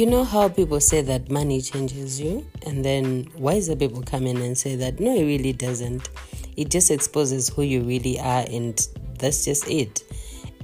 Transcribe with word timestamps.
you 0.00 0.06
know 0.06 0.24
how 0.24 0.48
people 0.48 0.80
say 0.80 1.02
that 1.02 1.30
money 1.30 1.60
changes 1.60 2.18
you, 2.18 2.46
and 2.64 2.82
then 2.82 3.30
wiser 3.36 3.76
people 3.76 4.00
come 4.00 4.26
in 4.26 4.38
and 4.38 4.56
say 4.56 4.74
that 4.74 4.98
no, 4.98 5.14
it 5.14 5.24
really 5.24 5.52
doesn't. 5.52 6.08
It 6.56 6.70
just 6.70 6.90
exposes 6.90 7.50
who 7.50 7.60
you 7.60 7.82
really 7.82 8.18
are, 8.18 8.46
and 8.50 8.80
that's 9.18 9.44
just 9.44 9.68
it. 9.68 10.02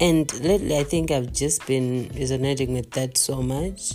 And 0.00 0.32
lately, 0.40 0.78
I 0.78 0.84
think 0.84 1.10
I've 1.10 1.34
just 1.34 1.66
been 1.66 2.10
resonating 2.14 2.72
with 2.72 2.92
that 2.92 3.18
so 3.18 3.42
much, 3.42 3.92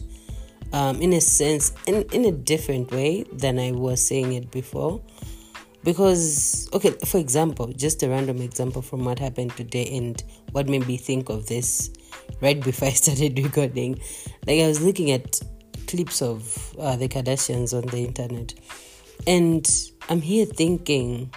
um, 0.73 1.01
in 1.01 1.11
a 1.13 1.21
sense, 1.21 1.73
in 1.87 2.03
in 2.11 2.25
a 2.25 2.31
different 2.31 2.91
way 2.91 3.23
than 3.33 3.57
I 3.57 3.71
was 3.71 3.99
saying 3.99 4.33
it 4.33 4.51
before. 4.51 5.01
Because, 5.83 6.69
okay, 6.71 6.91
for 7.07 7.17
example, 7.17 7.73
just 7.73 8.03
a 8.03 8.09
random 8.09 8.41
example 8.41 8.83
from 8.83 9.05
what 9.05 9.17
happened 9.17 9.57
today 9.57 9.97
and 9.97 10.23
what 10.51 10.69
made 10.69 10.85
me 10.85 10.97
think 10.97 11.29
of 11.29 11.47
this 11.47 11.89
right 12.41 12.61
before 12.61 12.89
I 12.89 12.91
started 12.91 13.38
recording. 13.43 13.99
Like, 14.45 14.61
I 14.61 14.67
was 14.67 14.81
looking 14.81 15.11
at 15.11 15.39
clips 15.88 16.21
of 16.21 16.75
uh, 16.79 16.95
the 16.95 17.07
Kardashians 17.07 17.73
on 17.73 17.88
the 17.88 18.05
internet, 18.05 18.53
and 19.27 19.67
I'm 20.09 20.21
here 20.21 20.45
thinking 20.45 21.33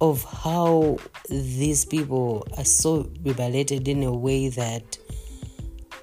of 0.00 0.24
how 0.24 0.98
these 1.30 1.84
people 1.84 2.46
are 2.58 2.64
so 2.64 3.04
rebalated 3.22 3.86
in 3.86 4.02
a 4.02 4.12
way 4.12 4.48
that 4.48 4.98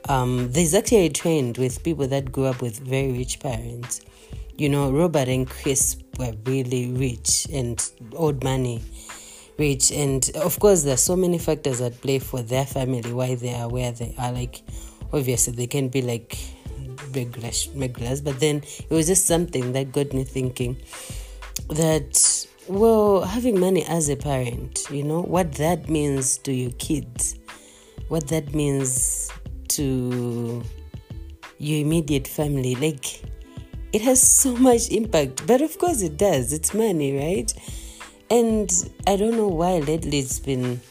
um, 0.08 0.52
there's 0.53 0.73
actually 0.73 1.06
a 1.06 1.09
trend 1.09 1.58
with 1.58 1.84
people 1.84 2.08
that 2.08 2.31
grew 2.31 2.45
up 2.45 2.62
with 2.62 2.80
very 2.80 3.12
rich 3.12 3.40
parents. 3.40 4.02
You 4.58 4.70
know, 4.70 4.92
Robert 4.92 5.28
and 5.28 5.48
Kris 5.48 5.98
were 6.17 6.34
really 6.45 6.92
rich 6.92 7.48
and 7.52 7.80
owed 8.16 8.44
money 8.44 8.81
rich 9.59 9.91
and 9.91 10.31
of 10.36 10.59
course 10.59 10.84
there's 10.84 11.02
so 11.02 11.16
many 11.16 11.38
factors 11.38 11.81
at 11.81 12.00
play 12.02 12.17
for 12.17 12.41
their 12.41 12.66
family 12.66 13.12
why 13.12 13.36
they 13.36 13.54
are 13.54 13.67
where 13.70 13.91
they 13.91 14.16
are 14.17 14.31
like 14.31 14.62
obviously 15.13 15.54
they 15.54 15.67
can 15.67 15.90
be 15.90 16.02
like 16.02 16.38
regulars 17.13 18.22
but 18.22 18.39
then 18.39 18.58
it 18.58 18.89
was 18.89 19.08
just 19.08 19.25
something 19.25 19.73
that 19.73 19.92
got 19.92 20.14
me 20.14 20.23
thinking 20.23 20.78
that 21.69 22.47
well 22.67 23.22
having 23.22 23.59
money 23.59 23.84
as 23.86 24.09
a 24.09 24.16
parent 24.16 24.86
you 24.89 25.03
know 25.03 25.22
what 25.22 25.52
that 25.53 25.89
means 25.89 26.38
to 26.38 26.53
your 26.53 26.72
kids 26.73 27.38
what 28.08 28.28
that 28.28 28.53
means 28.53 29.31
to 29.67 30.64
your 31.58 31.81
immediate 31.81 32.28
family 32.28 32.75
like 32.75 33.22
it 33.91 34.02
has 34.02 34.22
so 34.22 34.56
much 34.56 34.89
impact. 34.89 35.45
But 35.47 35.62
of 35.62 35.78
course 35.78 36.02
it 36.02 36.17
does. 36.17 36.53
It's 36.53 36.73
money 36.73 37.17
right 37.17 37.52
and 38.30 38.72
I 39.08 39.16
don't 39.16 39.35
know 39.35 39.47
why 39.47 39.80
lately 39.80 40.19
it's 40.19 40.39
been 40.39 40.81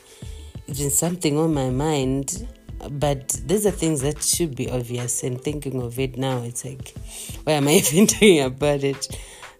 it's 0.66 0.80
been 0.80 0.90
something 0.90 1.38
on 1.38 1.54
my 1.54 1.70
mind. 1.70 2.46
But 2.90 3.30
these 3.44 3.66
are 3.66 3.72
things 3.72 4.02
that 4.02 4.22
should 4.22 4.54
be 4.54 4.70
obvious. 4.70 5.24
And 5.24 5.40
thinking 5.40 5.82
of 5.82 5.98
it 5.98 6.16
now, 6.16 6.42
it's 6.42 6.64
like, 6.64 6.94
why 7.42 7.54
am 7.54 7.66
I 7.66 7.72
even 7.92 8.06
doing 8.06 8.40
about 8.40 8.84
it? 8.84 9.08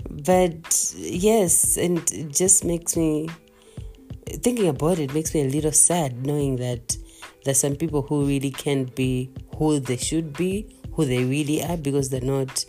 But 0.08 0.94
yes, 0.96 1.76
and 1.76 1.98
it 2.12 2.28
just 2.32 2.64
makes 2.64 2.96
me 2.96 3.28
thinking 4.26 4.68
about 4.68 4.98
it 4.98 5.14
makes 5.14 5.34
me 5.34 5.40
a 5.42 5.48
little 5.48 5.72
sad 5.72 6.26
knowing 6.26 6.56
that 6.56 6.96
there's 7.44 7.58
some 7.58 7.76
people 7.76 8.02
who 8.02 8.26
really 8.26 8.50
can't 8.50 8.94
be 8.94 9.30
who 9.56 9.80
they 9.80 9.96
should 9.96 10.36
be, 10.36 10.76
who 10.92 11.04
they 11.04 11.24
really 11.24 11.62
are 11.64 11.76
because 11.76 12.10
they're 12.10 12.20
not 12.20 12.64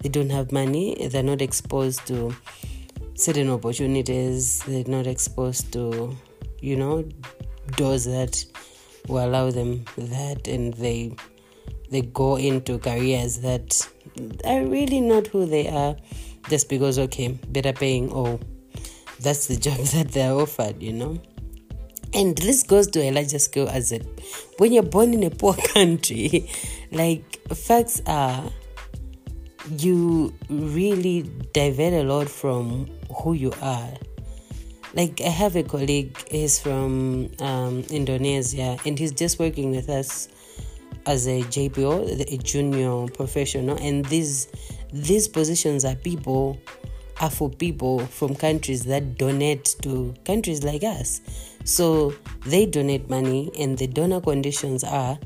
they 0.00 0.08
don't 0.08 0.30
have 0.30 0.52
money, 0.52 1.08
they're 1.08 1.22
not 1.22 1.40
exposed 1.40 2.06
to 2.06 2.34
certain 3.14 3.48
opportunities 3.50 4.60
they're 4.64 4.84
not 4.86 5.06
exposed 5.06 5.72
to 5.72 6.16
you 6.60 6.76
know 6.76 7.04
doors 7.76 8.04
that 8.04 8.44
will 9.08 9.24
allow 9.24 9.50
them 9.50 9.84
that 9.96 10.48
and 10.48 10.74
they 10.74 11.14
they 11.90 12.00
go 12.00 12.36
into 12.36 12.78
careers 12.78 13.38
that 13.38 13.86
are 14.44 14.64
really 14.64 15.00
not 15.00 15.26
who 15.28 15.46
they 15.46 15.68
are 15.68 15.96
just 16.48 16.68
because 16.68 16.98
okay 16.98 17.28
better 17.48 17.72
paying 17.72 18.10
or 18.10 18.38
that's 19.20 19.46
the 19.46 19.56
job 19.66 19.78
that 19.78 20.08
they're 20.12 20.32
offered 20.32 20.82
you 20.82 20.92
know? 20.92 21.20
And 22.12 22.38
this 22.38 22.62
goes 22.62 22.86
to 22.88 23.00
a 23.00 23.10
larger 23.10 23.40
scale 23.40 23.68
as 23.68 23.90
it 23.90 24.06
when 24.58 24.72
you're 24.72 24.84
born 24.84 25.14
in 25.14 25.24
a 25.24 25.30
poor 25.30 25.54
country 25.74 26.48
like 26.92 27.40
facts 27.52 28.00
are 28.06 28.50
you 29.78 30.32
really 30.48 31.28
divert 31.52 31.92
a 31.92 32.02
lot 32.02 32.28
from 32.28 32.86
who 33.22 33.32
you 33.32 33.52
are. 33.62 33.90
Like 34.94 35.20
I 35.20 35.28
have 35.28 35.56
a 35.56 35.62
colleague, 35.62 36.16
he's 36.30 36.58
from 36.58 37.30
um, 37.40 37.84
Indonesia, 37.90 38.78
and 38.84 38.98
he's 38.98 39.12
just 39.12 39.38
working 39.38 39.70
with 39.70 39.88
us 39.88 40.28
as 41.06 41.26
a 41.26 41.42
JPO, 41.42 42.32
a 42.32 42.38
junior 42.38 43.06
professional. 43.12 43.76
And 43.78 44.04
these 44.06 44.48
these 44.92 45.26
positions 45.26 45.84
are 45.84 45.96
people 45.96 46.58
are 47.20 47.30
for 47.30 47.50
people 47.50 48.00
from 48.00 48.34
countries 48.34 48.84
that 48.84 49.16
donate 49.18 49.76
to 49.82 50.14
countries 50.24 50.62
like 50.62 50.82
us. 50.82 51.20
So 51.64 52.14
they 52.46 52.66
donate 52.66 53.08
money, 53.08 53.50
and 53.58 53.78
the 53.78 53.86
donor 53.86 54.20
conditions 54.20 54.84
are, 54.84 55.18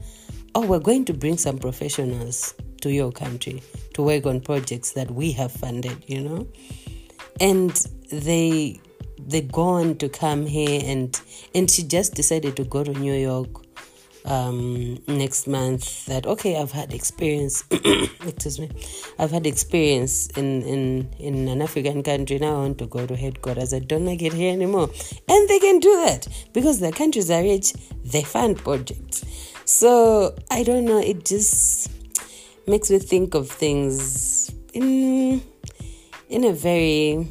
oh, 0.55 0.67
we're 0.67 0.79
going 0.79 1.05
to 1.07 1.15
bring 1.15 1.37
some 1.37 1.59
professionals 1.59 2.55
to 2.83 2.93
your 2.93 3.11
country 3.11 3.63
to 3.95 4.03
work 4.03 4.27
on 4.27 4.41
projects 4.41 4.93
that 4.93 5.11
we 5.11 5.33
have 5.33 5.51
funded, 5.51 6.05
you 6.07 6.21
know? 6.21 6.47
And 7.41 7.71
they 8.11 8.81
they 9.19 9.43
go 9.43 9.63
on 9.63 9.97
to 9.97 10.09
come 10.09 10.47
here 10.47 10.81
and 10.85 11.21
and 11.55 11.71
she 11.71 11.83
just 11.83 12.15
decided 12.15 12.57
to 12.57 12.65
go 12.65 12.85
to 12.85 12.93
New 12.93 13.15
York 13.15 13.49
um, 14.25 14.99
next 15.07 15.47
month 15.47 16.07
that 16.07 16.27
okay 16.27 16.57
I've 16.61 16.73
had 16.73 16.93
experience 16.93 17.65
excuse 17.71 18.59
me 18.59 18.71
I've 19.19 19.31
had 19.31 19.47
experience 19.47 20.29
in, 20.29 20.63
in 20.63 21.11
in 21.19 21.49
an 21.49 21.63
African 21.63 22.03
country. 22.03 22.39
Now 22.39 22.57
I 22.57 22.59
want 22.61 22.79
to 22.79 22.87
go 22.87 23.07
to 23.07 23.17
headquarters. 23.17 23.73
I 23.73 23.81
don't 23.81 24.07
like 24.07 24.23
it 24.23 24.33
here 24.33 24.53
anymore. 24.53 24.91
And 25.29 25.49
they 25.49 25.59
can 25.59 25.81
do 25.81 25.95
that 26.07 26.29
because 26.53 26.81
their 26.81 26.93
countries 26.93 27.31
are 27.31 27.43
rich. 27.43 27.73
They 28.05 28.23
fund 28.23 28.59
projects. 28.59 29.25
So 29.65 30.35
I 30.51 30.63
don't 30.63 30.85
know. 30.85 30.99
It 30.99 31.25
just 31.25 31.91
makes 32.67 32.91
me 32.91 32.99
think 32.99 33.35
of 33.35 33.51
things 33.51 34.51
in 34.73 35.43
in 36.29 36.45
a 36.45 36.53
very 36.53 37.27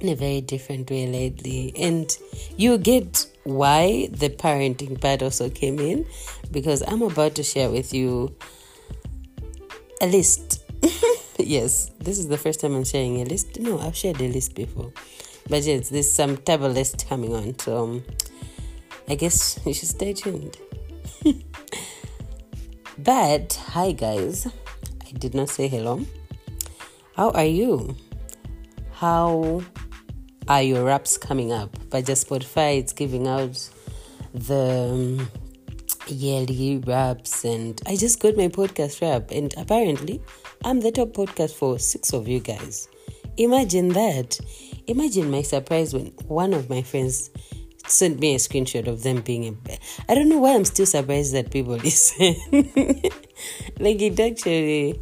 in 0.00 0.08
a 0.08 0.14
very 0.14 0.40
different 0.40 0.90
way 0.90 1.06
lately. 1.06 1.72
And 1.76 2.10
you 2.56 2.78
get 2.78 3.26
why 3.44 4.08
the 4.10 4.28
parenting 4.28 5.00
part 5.00 5.22
also 5.22 5.50
came 5.50 5.78
in 5.78 6.06
because 6.50 6.82
i'm 6.86 7.02
about 7.02 7.34
to 7.34 7.42
share 7.42 7.68
with 7.70 7.92
you 7.92 8.34
a 10.00 10.06
list. 10.06 10.62
Yes 11.38 11.90
this 11.98 12.18
is 12.18 12.28
the 12.28 12.38
first 12.38 12.60
time 12.60 12.74
i'm 12.74 12.84
sharing 12.84 13.20
a 13.20 13.24
list. 13.24 13.58
No 13.60 13.78
i've 13.80 13.96
shared 13.96 14.20
a 14.20 14.28
list 14.28 14.54
before. 14.54 14.92
But 15.48 15.64
yes 15.64 15.88
there's 15.90 16.10
some 16.10 16.38
of 16.46 16.72
list 16.72 17.06
coming 17.08 17.34
on 17.34 17.58
so 17.58 17.84
um, 17.84 18.04
i 19.08 19.14
guess 19.14 19.58
you 19.66 19.74
should 19.74 19.88
stay 19.88 20.12
tuned. 20.12 20.56
But 22.96 23.60
hi 23.72 23.90
guys, 23.90 24.46
I 24.46 25.10
did 25.18 25.34
not 25.34 25.48
say 25.48 25.66
hello. 25.66 26.06
How 27.16 27.30
are 27.30 27.44
you? 27.44 27.94
How 28.90 29.62
are 30.48 30.62
your 30.62 30.84
wraps 30.84 31.16
coming 31.16 31.52
up? 31.52 31.70
By 31.88 32.02
just 32.02 32.28
Spotify, 32.28 32.80
it's 32.80 32.92
giving 32.92 33.28
out 33.28 33.70
the 34.32 35.20
um, 35.20 35.30
yearly 36.08 36.78
wraps, 36.84 37.44
and 37.44 37.80
I 37.86 37.94
just 37.94 38.18
got 38.18 38.36
my 38.36 38.48
podcast 38.48 39.00
wrap, 39.00 39.30
and 39.30 39.54
apparently, 39.56 40.20
I'm 40.64 40.80
the 40.80 40.90
top 40.90 41.10
podcast 41.10 41.54
for 41.54 41.78
six 41.78 42.12
of 42.12 42.26
you 42.26 42.40
guys. 42.40 42.88
Imagine 43.36 43.90
that. 43.90 44.40
Imagine 44.88 45.30
my 45.30 45.42
surprise 45.42 45.94
when 45.94 46.06
one 46.26 46.52
of 46.52 46.68
my 46.68 46.82
friends 46.82 47.30
sent 47.86 48.18
me 48.18 48.34
a 48.34 48.38
screenshot 48.38 48.88
of 48.88 49.04
them 49.04 49.20
being 49.20 49.44
in 49.44 49.54
bed. 49.54 49.78
I 50.08 50.16
don't 50.16 50.28
know 50.28 50.38
why 50.38 50.56
I'm 50.56 50.64
still 50.64 50.86
surprised 50.86 51.32
that 51.34 51.52
people 51.52 51.74
listen. 51.76 52.34
like 53.78 54.02
it 54.02 54.18
actually, 54.18 55.00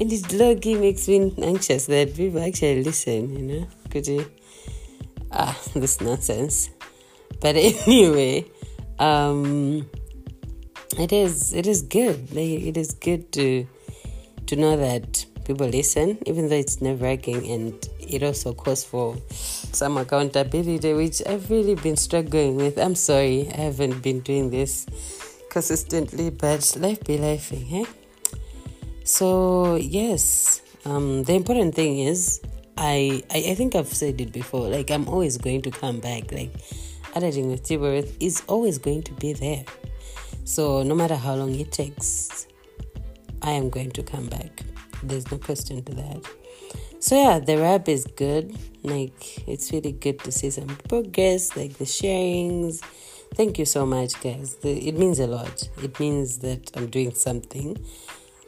and 0.00 0.12
it 0.12 0.32
loggy 0.32 0.74
makes 0.74 1.08
me 1.08 1.32
anxious 1.42 1.86
that 1.86 2.14
people 2.16 2.42
actually 2.42 2.82
listen. 2.82 3.36
You 3.36 3.42
know, 3.42 3.68
could 3.90 4.06
you? 4.06 4.30
Ah, 5.30 5.58
this 5.74 6.00
nonsense. 6.00 6.70
But 7.40 7.56
anyway, 7.86 8.46
um, 8.98 9.88
it 10.98 11.12
is 11.12 11.52
it 11.52 11.66
is 11.66 11.82
good. 11.82 12.34
Like, 12.34 12.62
it 12.62 12.76
is 12.76 12.92
good 12.94 13.32
to 13.32 13.66
to 14.46 14.56
know 14.56 14.76
that 14.76 15.26
people 15.44 15.66
listen, 15.66 16.18
even 16.26 16.48
though 16.48 16.56
it's 16.56 16.80
nerve 16.80 17.02
wracking 17.02 17.50
and 17.50 17.88
it 18.00 18.22
also 18.22 18.52
calls 18.52 18.84
for 18.84 19.16
some 19.30 19.96
accountability, 19.96 20.92
which 20.92 21.22
I've 21.26 21.50
really 21.50 21.74
been 21.74 21.96
struggling 21.96 22.56
with. 22.56 22.78
I'm 22.78 22.94
sorry, 22.94 23.48
I 23.52 23.62
haven't 23.62 24.02
been 24.02 24.20
doing 24.20 24.50
this 24.50 24.86
consistently, 25.50 26.30
but 26.30 26.76
life 26.78 27.04
be 27.04 27.18
life, 27.18 27.52
eh? 27.52 27.84
So 29.04 29.76
yes, 29.76 30.62
um, 30.86 31.24
the 31.24 31.34
important 31.34 31.74
thing 31.74 31.98
is 31.98 32.40
I, 32.78 33.22
I 33.30 33.50
I 33.50 33.54
think 33.54 33.74
I've 33.74 33.92
said 33.92 34.18
it 34.20 34.32
before. 34.32 34.68
Like 34.68 34.90
I'm 34.90 35.06
always 35.08 35.36
going 35.36 35.60
to 35.62 35.70
come 35.70 36.00
back. 36.00 36.32
Like 36.32 36.50
editing 37.14 37.48
with 37.48 37.70
is 38.20 38.42
always 38.48 38.78
going 38.78 39.02
to 39.02 39.12
be 39.12 39.34
there. 39.34 39.64
So 40.44 40.82
no 40.82 40.94
matter 40.94 41.16
how 41.16 41.34
long 41.34 41.54
it 41.54 41.70
takes, 41.70 42.46
I 43.42 43.52
am 43.52 43.68
going 43.68 43.90
to 43.92 44.02
come 44.02 44.26
back. 44.26 44.62
There's 45.02 45.30
no 45.30 45.36
question 45.36 45.84
to 45.84 45.94
that. 45.94 46.24
So 46.98 47.20
yeah, 47.20 47.38
the 47.40 47.58
wrap 47.58 47.90
is 47.90 48.06
good. 48.06 48.56
Like 48.82 49.46
it's 49.46 49.70
really 49.70 49.92
good 49.92 50.18
to 50.20 50.32
see 50.32 50.48
some 50.48 50.78
progress, 50.88 51.56
like 51.56 51.76
the 51.76 51.84
sharings. 51.84 52.82
Thank 53.34 53.58
you 53.58 53.66
so 53.66 53.84
much, 53.84 54.18
guys. 54.22 54.54
The, 54.56 54.70
it 54.88 54.96
means 54.96 55.18
a 55.18 55.26
lot. 55.26 55.68
It 55.82 56.00
means 56.00 56.38
that 56.38 56.70
I'm 56.74 56.86
doing 56.86 57.14
something. 57.14 57.76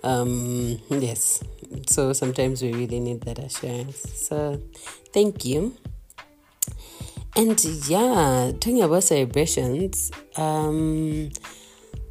Um, 0.07 0.79
yes. 0.89 1.43
So 1.89 2.13
sometimes 2.13 2.63
we 2.63 2.73
really 2.73 3.01
need 3.01 3.23
that 3.23 3.41
assurance. 3.41 3.99
So 4.15 4.63
thank 5.13 5.45
you. 5.45 5.75
And 7.35 7.63
yeah, 7.89 8.53
talking 8.61 8.83
about 8.83 9.03
celebrations, 9.03 10.13
um, 10.37 11.31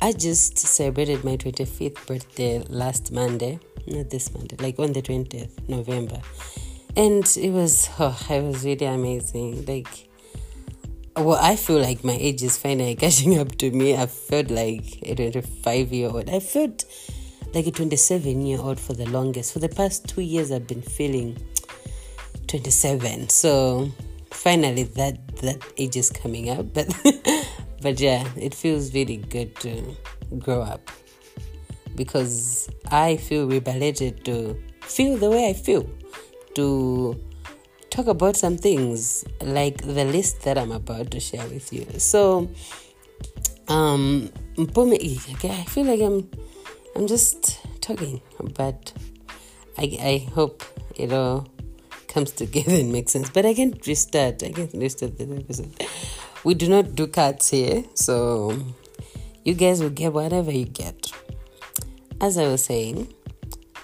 I 0.01 0.11
just 0.11 0.57
celebrated 0.57 1.23
my 1.23 1.37
25th 1.37 2.05
birthday 2.05 2.61
last 2.67 3.13
Monday, 3.13 3.59
not 3.87 4.09
this 4.09 4.31
Monday, 4.33 4.57
like 4.59 4.77
on 4.77 4.91
the 4.91 5.01
20th 5.01 5.69
November. 5.69 6.19
And 6.97 7.25
it 7.37 7.49
was, 7.51 7.89
oh, 7.97 8.17
it 8.29 8.43
was 8.43 8.65
really 8.65 8.85
amazing. 8.85 9.65
Like, 9.65 10.09
well, 11.15 11.39
I 11.41 11.55
feel 11.55 11.79
like 11.79 12.03
my 12.03 12.17
age 12.19 12.43
is 12.43 12.57
finally 12.57 12.95
catching 12.97 13.39
up 13.39 13.55
to 13.59 13.71
me. 13.71 13.95
I 13.95 14.07
felt 14.07 14.51
like 14.51 14.99
a 15.03 15.15
25 15.15 15.93
year 15.93 16.09
old. 16.09 16.29
I 16.29 16.41
felt 16.41 16.83
like 17.55 17.67
a 17.67 17.71
27 17.71 18.45
year 18.45 18.59
old 18.59 18.79
for 18.79 18.93
the 18.93 19.05
longest. 19.09 19.53
For 19.53 19.59
the 19.59 19.69
past 19.69 20.07
two 20.07 20.21
years, 20.21 20.51
I've 20.51 20.67
been 20.67 20.81
feeling 20.81 21.37
27. 22.47 23.29
So 23.29 23.89
finally, 24.29 24.83
that 24.83 25.37
that 25.37 25.63
age 25.77 25.95
is 25.95 26.11
coming 26.11 26.49
up. 26.49 26.73
But 26.73 26.93
but 27.81 27.99
yeah, 27.99 28.27
it 28.35 28.53
feels 28.53 28.93
really 28.93 29.17
good 29.17 29.55
to 29.61 29.95
grow 30.37 30.61
up 30.61 30.91
because 31.95 32.69
I 32.91 33.17
feel 33.17 33.45
liberated 33.45 34.25
to 34.25 34.61
feel 34.81 35.17
the 35.17 35.29
way 35.29 35.49
I 35.49 35.53
feel, 35.53 35.89
to 36.55 37.19
talk 37.89 38.07
about 38.07 38.35
some 38.35 38.57
things 38.57 39.25
like 39.41 39.77
the 39.77 40.05
list 40.05 40.41
that 40.41 40.57
I'm 40.57 40.71
about 40.71 41.11
to 41.11 41.19
share 41.19 41.47
with 41.47 41.71
you. 41.71 41.87
So, 41.97 42.49
um, 43.67 44.29
okay 44.59 45.49
I 45.49 45.63
feel 45.63 45.85
like 45.85 46.01
I'm, 46.01 46.29
I'm 46.95 47.07
just 47.07 47.59
talking, 47.81 48.21
but 48.57 48.93
I, 49.77 49.97
I 50.01 50.29
hope 50.33 50.63
it 50.95 51.11
all 51.11 51.47
comes 52.07 52.31
together 52.31 52.73
and 52.73 52.91
makes 52.93 53.11
sense. 53.11 53.29
But 53.29 53.45
I 53.45 53.53
can 53.53 53.77
restart. 53.85 54.41
I 54.43 54.51
can 54.51 54.69
restart 54.79 55.17
the 55.17 55.25
episode. 55.35 55.73
We 56.45 56.53
do 56.53 56.69
not 56.69 56.95
do 56.95 57.07
cuts 57.07 57.49
here, 57.49 57.83
so 57.95 58.57
you 59.43 59.55
guys 59.55 59.81
will 59.81 59.89
get 59.89 60.13
whatever 60.13 60.51
you 60.51 60.65
get. 60.65 61.11
As 62.21 62.37
I 62.37 62.47
was 62.47 62.63
saying, 62.63 63.13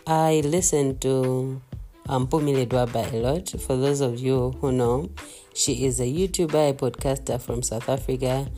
I 0.08 0.42
listen 0.46 0.98
to 1.00 1.62
um, 2.08 2.28
Pumile 2.28 2.66
Dwaba 2.66 3.12
a 3.12 3.18
lot. 3.18 3.50
For 3.62 3.75
those 3.75 4.00
of 4.00 4.19
you 4.19 4.52
who 4.62 4.72
know, 4.72 5.10
she 5.54 5.86
is 5.86 6.00
a 6.00 6.06
YouTuber, 6.06 6.69
a 6.69 6.74
podcaster 6.74 7.42
from 7.42 7.62
South 7.62 7.90
Africa, 7.90 8.50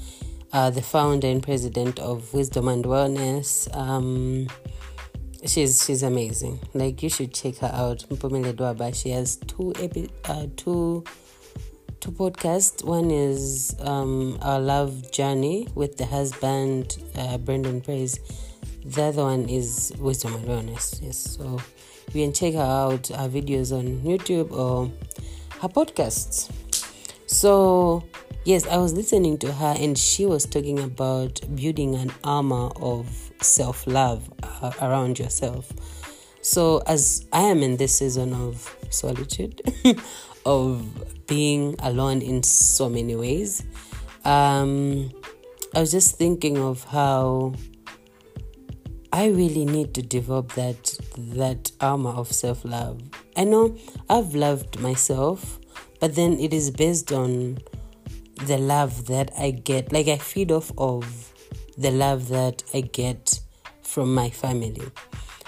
uh, 0.54 0.70
the 0.70 0.82
founder 0.82 1.28
and 1.28 1.42
president 1.42 2.00
of 2.00 2.34
Wisdom 2.34 2.68
and 2.68 2.86
Wellness. 2.86 3.76
Um, 3.76 4.48
she's 5.46 5.84
she's 5.84 6.04
amazing. 6.04 6.60
Like 6.74 7.02
you 7.02 7.10
should 7.10 7.34
check 7.34 7.58
her 7.58 7.72
out. 7.74 8.06
Mpumile 8.10 8.54
Dwaba. 8.54 8.96
She 8.96 9.10
has 9.10 9.38
two 9.38 9.74
epi- 9.80 10.12
uh, 10.26 10.46
two 10.56 11.04
two 12.00 12.12
podcasts. 12.12 12.84
One 12.84 13.10
is 13.10 13.76
um, 13.80 14.38
Our 14.42 14.60
Love 14.60 15.12
Journey 15.12 15.68
with 15.74 15.98
the 15.98 16.06
husband 16.06 16.98
uh, 17.16 17.38
Brendan 17.40 17.82
Praise. 17.82 18.20
The 18.86 19.04
other 19.04 19.24
one 19.24 19.50
is 19.50 19.92
Wisdom 19.98 20.36
and 20.36 20.46
Wellness. 20.46 21.02
Yes, 21.02 21.18
so 21.18 21.60
you 22.14 22.26
can 22.26 22.34
check 22.34 22.54
her 22.54 22.60
out. 22.60 23.08
Her 23.08 23.28
videos 23.30 23.76
on 23.76 24.02
YouTube 24.02 24.52
or 24.52 24.92
her 25.62 25.70
podcasts. 25.70 26.52
So 27.26 28.04
yes, 28.46 28.68
I 28.68 28.78
was 28.78 28.94
listening 28.94 29.38
to 29.40 29.52
her 29.52 29.76
and 29.78 29.98
she 29.98 30.26
was 30.26 30.46
talking 30.46 30.80
about 30.80 31.42
building 31.56 31.96
an 31.96 32.12
armor 32.24 32.70
of 32.76 33.32
self 33.42 33.88
love 33.88 34.32
uh, 34.44 34.72
around 34.82 35.20
yourself. 35.20 35.72
So, 36.42 36.80
as 36.88 37.26
I 37.32 37.42
am 37.42 37.64
in 37.64 37.78
this 37.78 38.00
season 38.00 38.34
of 38.34 38.76
solitude, 38.90 39.62
of 40.46 41.26
being 41.28 41.76
alone 41.80 42.22
in 42.22 42.44
so 42.44 42.90
many 42.90 43.16
ways, 43.16 43.64
um, 44.26 45.12
I 45.74 45.80
was 45.80 45.92
just 45.92 46.18
thinking 46.18 46.58
of 46.58 46.84
how 46.84 47.54
I 49.14 49.28
really 49.28 49.64
need 49.66 49.94
to 49.94 50.02
develop 50.02 50.54
that 50.54 50.98
that 51.18 51.72
armor 51.80 52.10
of 52.10 52.32
self 52.32 52.66
love. 52.66 53.02
I 53.38 53.44
know 53.44 53.78
I've 54.10 54.36
loved 54.36 54.80
myself, 54.80 55.60
but 56.00 56.16
then 56.16 56.40
it 56.40 56.54
is 56.54 56.72
based 56.72 57.12
on 57.12 57.60
the 58.36 58.58
love 58.58 59.08
that 59.08 59.32
I 59.38 59.52
get. 59.52 59.92
Like 59.92 60.08
I 60.08 60.18
feed 60.18 60.52
off 60.52 60.72
of 60.78 61.34
the 61.78 61.92
love 61.92 62.30
that 62.30 62.64
I 62.74 62.82
get 62.82 63.40
from 63.82 64.14
my 64.14 64.30
family. 64.30 64.82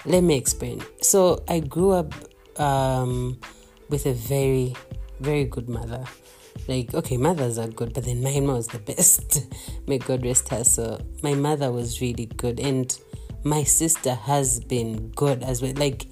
Let 0.06 0.22
me 0.22 0.38
explain. 0.38 0.84
So 1.02 1.44
I 1.48 1.60
grew 1.60 1.92
up 1.92 2.14
um, 2.60 3.40
with 3.90 4.06
a 4.06 4.14
very, 4.14 4.76
very 5.20 5.46
good 5.46 5.68
mother. 5.68 6.04
Like, 6.68 6.94
okay, 6.94 7.18
mothers 7.18 7.58
are 7.58 7.68
good, 7.68 7.94
but 7.94 8.06
then 8.06 8.24
my 8.24 8.32
mine 8.32 8.48
was 8.48 8.68
the 8.68 8.80
best. 8.80 9.48
May 9.88 9.98
God 9.98 10.26
rest 10.26 10.50
her. 10.50 10.64
So 10.64 11.00
my 11.22 11.34
mother 11.34 11.72
was 11.72 12.02
really 12.02 12.26
good, 12.26 12.60
and 12.60 12.98
my 13.44 13.64
sister 13.64 14.14
has 14.14 14.60
been 14.60 15.10
good 15.10 15.44
as 15.44 15.62
well. 15.62 15.74
Like, 15.76 16.08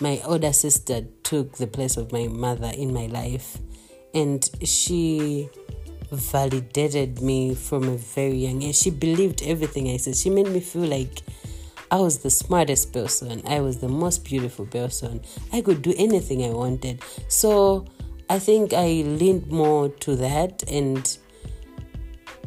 my 0.00 0.20
older 0.24 0.52
sister 0.52 1.02
took 1.22 1.56
the 1.56 1.66
place 1.66 1.96
of 1.96 2.12
my 2.12 2.28
mother 2.28 2.72
in 2.74 2.94
my 2.94 3.06
life, 3.06 3.58
and 4.14 4.48
she 4.64 5.50
validated 6.10 7.20
me 7.20 7.54
from 7.54 7.84
a 7.84 7.96
very 7.96 8.38
young 8.38 8.62
age. 8.62 8.76
She 8.76 8.90
believed 8.90 9.42
everything 9.42 9.88
I 9.88 9.96
said. 9.96 10.16
She 10.16 10.30
made 10.30 10.48
me 10.48 10.60
feel 10.60 10.86
like 10.86 11.22
I 11.90 11.96
was 11.96 12.18
the 12.18 12.30
smartest 12.30 12.92
person. 12.92 13.42
I 13.46 13.60
was 13.60 13.78
the 13.78 13.88
most 13.88 14.24
beautiful 14.24 14.66
person. 14.66 15.22
I 15.52 15.60
could 15.60 15.82
do 15.82 15.94
anything 15.96 16.44
I 16.44 16.50
wanted. 16.50 17.02
So 17.28 17.86
I 18.28 18.38
think 18.38 18.72
I 18.72 19.02
leaned 19.04 19.48
more 19.48 19.88
to 19.88 20.16
that 20.16 20.62
and 20.70 21.18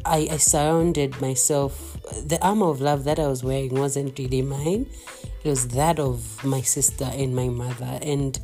I, 0.06 0.28
I 0.30 0.36
surrounded 0.36 1.20
myself. 1.20 1.98
The 2.26 2.38
armor 2.42 2.68
of 2.68 2.80
love 2.80 3.04
that 3.04 3.18
I 3.18 3.28
was 3.28 3.44
wearing 3.44 3.74
wasn't 3.74 4.18
really 4.18 4.42
mine, 4.42 4.86
it 5.42 5.48
was 5.48 5.68
that 5.68 5.98
of 5.98 6.42
my 6.44 6.62
sister 6.62 7.04
and 7.04 7.34
my 7.36 7.48
mother. 7.48 7.98
And 8.02 8.38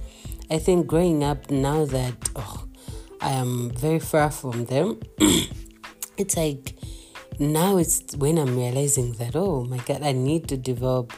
I 0.51 0.59
think 0.59 0.87
growing 0.87 1.25
up 1.25 1.51
now 1.51 1.85
that, 1.87 2.29
oh, 2.37 2.65
I 3.21 3.33
am 3.33 3.71
very 3.71 3.99
far 3.99 4.31
from 4.31 4.65
them. 4.67 5.01
it's 6.17 6.37
like 6.37 6.75
now 7.39 7.77
it's 7.77 8.17
when 8.17 8.39
I'm 8.39 8.57
realizing 8.57 9.13
that, 9.15 9.37
oh 9.37 9.65
my 9.65 9.79
God, 9.79 10.03
I 10.03 10.13
need 10.13 10.49
to 10.49 10.57
develop 10.57 11.13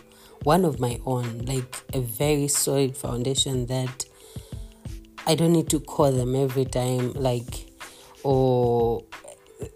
one 0.44 0.64
of 0.64 0.80
my 0.80 1.00
own, 1.06 1.44
like 1.44 1.76
a 1.94 2.00
very 2.00 2.48
solid 2.48 2.96
foundation 2.96 3.66
that 3.66 4.04
I 5.26 5.34
don't 5.34 5.52
need 5.52 5.70
to 5.70 5.80
call 5.80 6.10
them 6.10 6.34
every 6.34 6.64
time, 6.64 7.12
like, 7.12 7.70
or 8.24 9.04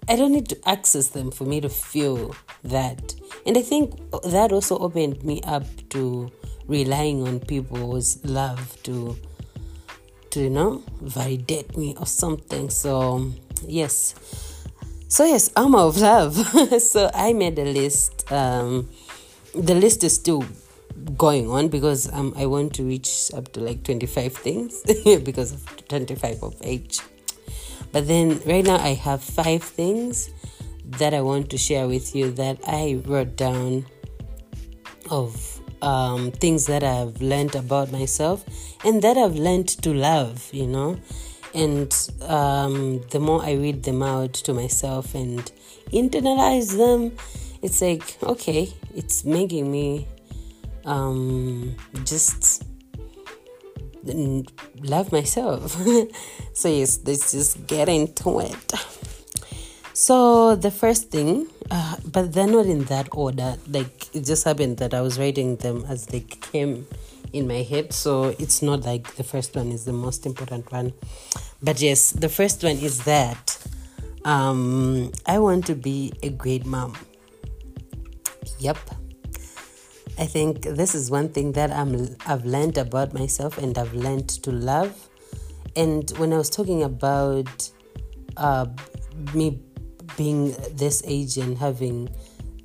I 0.09 0.16
don't 0.16 0.33
need 0.33 0.49
to 0.49 0.68
access 0.68 1.09
them 1.09 1.30
for 1.30 1.45
me 1.45 1.61
to 1.61 1.68
feel 1.68 2.35
that. 2.64 3.14
And 3.47 3.56
I 3.56 3.62
think 3.62 3.95
that 4.25 4.50
also 4.50 4.78
opened 4.78 5.23
me 5.23 5.40
up 5.45 5.64
to 5.90 6.30
relying 6.66 7.26
on 7.26 7.38
people's 7.40 8.25
love 8.25 8.83
to 8.83 9.16
to 10.36 10.42
you 10.42 10.50
know 10.50 10.82
validate 11.00 11.76
me 11.76 11.96
or 11.98 12.06
something. 12.06 12.68
So 12.68 13.32
yes. 13.66 14.14
So 15.08 15.24
yes 15.24 15.50
armor 15.56 15.78
of 15.78 15.96
love 15.98 16.34
so 16.82 17.08
i 17.14 17.32
made 17.32 17.56
a 17.60 17.64
list 17.64 18.30
um 18.32 18.88
the 19.54 19.74
list 19.74 20.02
is 20.02 20.16
still 20.16 20.44
going 21.16 21.48
on 21.48 21.68
because 21.68 22.12
um, 22.12 22.34
i 22.36 22.44
want 22.44 22.74
to 22.74 22.82
reach 22.82 23.30
up 23.32 23.52
to 23.52 23.60
like 23.60 23.84
25 23.84 24.32
things 24.34 24.82
because 25.22 25.52
of 25.52 25.88
25 25.88 26.42
of 26.42 26.54
age. 26.62 27.00
But 27.92 28.08
then 28.08 28.40
right 28.44 28.64
now 28.64 28.76
i 28.78 28.94
have 28.94 29.22
five 29.22 29.62
things 29.62 30.28
that 30.98 31.14
i 31.14 31.20
want 31.20 31.50
to 31.50 31.56
share 31.58 31.86
with 31.86 32.14
you 32.14 32.32
that 32.32 32.58
i 32.66 33.00
wrote 33.06 33.36
down 33.36 33.86
of 35.08 35.60
um, 35.83 36.30
things 36.33 36.66
that 36.66 36.83
I've 36.83 37.21
learned 37.21 37.54
about 37.54 37.92
myself 37.92 38.45
and 38.85 39.02
that 39.02 39.16
I've 39.16 39.37
learned 39.37 39.68
to 39.68 39.92
love, 39.92 40.49
you 40.52 40.66
know. 40.66 40.99
And 41.54 41.92
um, 42.23 43.00
the 43.11 43.21
more 43.21 43.42
I 43.42 43.52
read 43.52 43.85
them 43.85 44.02
out 44.02 44.35
to 44.35 44.52
myself 44.52 45.14
and 45.14 45.50
internalize 45.92 46.76
them, 46.76 47.16
it's 47.62 47.80
like, 47.80 48.23
okay, 48.23 48.73
it's 48.95 49.25
making 49.25 49.71
me 49.71 50.06
um, 50.85 51.76
just 52.04 52.64
love 54.04 55.11
myself. 55.12 55.73
so, 56.52 56.68
yes, 56.68 57.00
let's 57.04 57.33
just 57.33 57.66
get 57.66 57.88
into 57.88 58.40
it. 58.40 58.73
So 59.98 60.56
the 60.56 60.70
first 60.70 61.10
thing, 61.10 61.46
uh, 61.70 61.96
but 62.12 62.34
they're 62.34 62.46
not 62.46 62.66
in 62.66 62.84
that 62.84 63.08
order. 63.12 63.56
Like 63.66 64.14
it 64.14 64.26
just 64.26 64.44
happened 64.44 64.76
that 64.76 64.92
I 64.92 65.00
was 65.00 65.18
writing 65.18 65.56
them 65.56 65.86
as 65.88 66.04
they 66.04 66.20
came 66.20 66.86
in 67.32 67.48
my 67.48 67.62
head. 67.62 67.94
So 67.94 68.24
it's 68.38 68.60
not 68.60 68.84
like 68.84 69.14
the 69.14 69.24
first 69.24 69.56
one 69.56 69.72
is 69.72 69.86
the 69.86 69.94
most 69.94 70.26
important 70.26 70.70
one. 70.70 70.92
But 71.62 71.80
yes, 71.80 72.10
the 72.10 72.28
first 72.28 72.62
one 72.62 72.76
is 72.76 73.04
that 73.04 73.56
um, 74.26 75.12
I 75.24 75.38
want 75.38 75.64
to 75.68 75.74
be 75.74 76.12
a 76.22 76.28
great 76.28 76.66
mom. 76.66 76.94
Yep. 78.58 78.76
I 80.18 80.26
think 80.26 80.60
this 80.60 80.94
is 80.94 81.10
one 81.10 81.30
thing 81.30 81.52
that 81.52 81.70
I'm 81.70 82.14
I've 82.26 82.44
learned 82.44 82.76
about 82.76 83.14
myself 83.14 83.56
and 83.56 83.78
I've 83.78 83.94
learned 83.94 84.28
to 84.44 84.52
love. 84.52 85.08
And 85.74 86.10
when 86.18 86.34
I 86.34 86.36
was 86.36 86.50
talking 86.50 86.82
about 86.82 87.70
uh, 88.36 88.66
me 89.32 89.62
being 90.16 90.52
this 90.72 91.02
age 91.06 91.36
and 91.36 91.56
having 91.56 92.08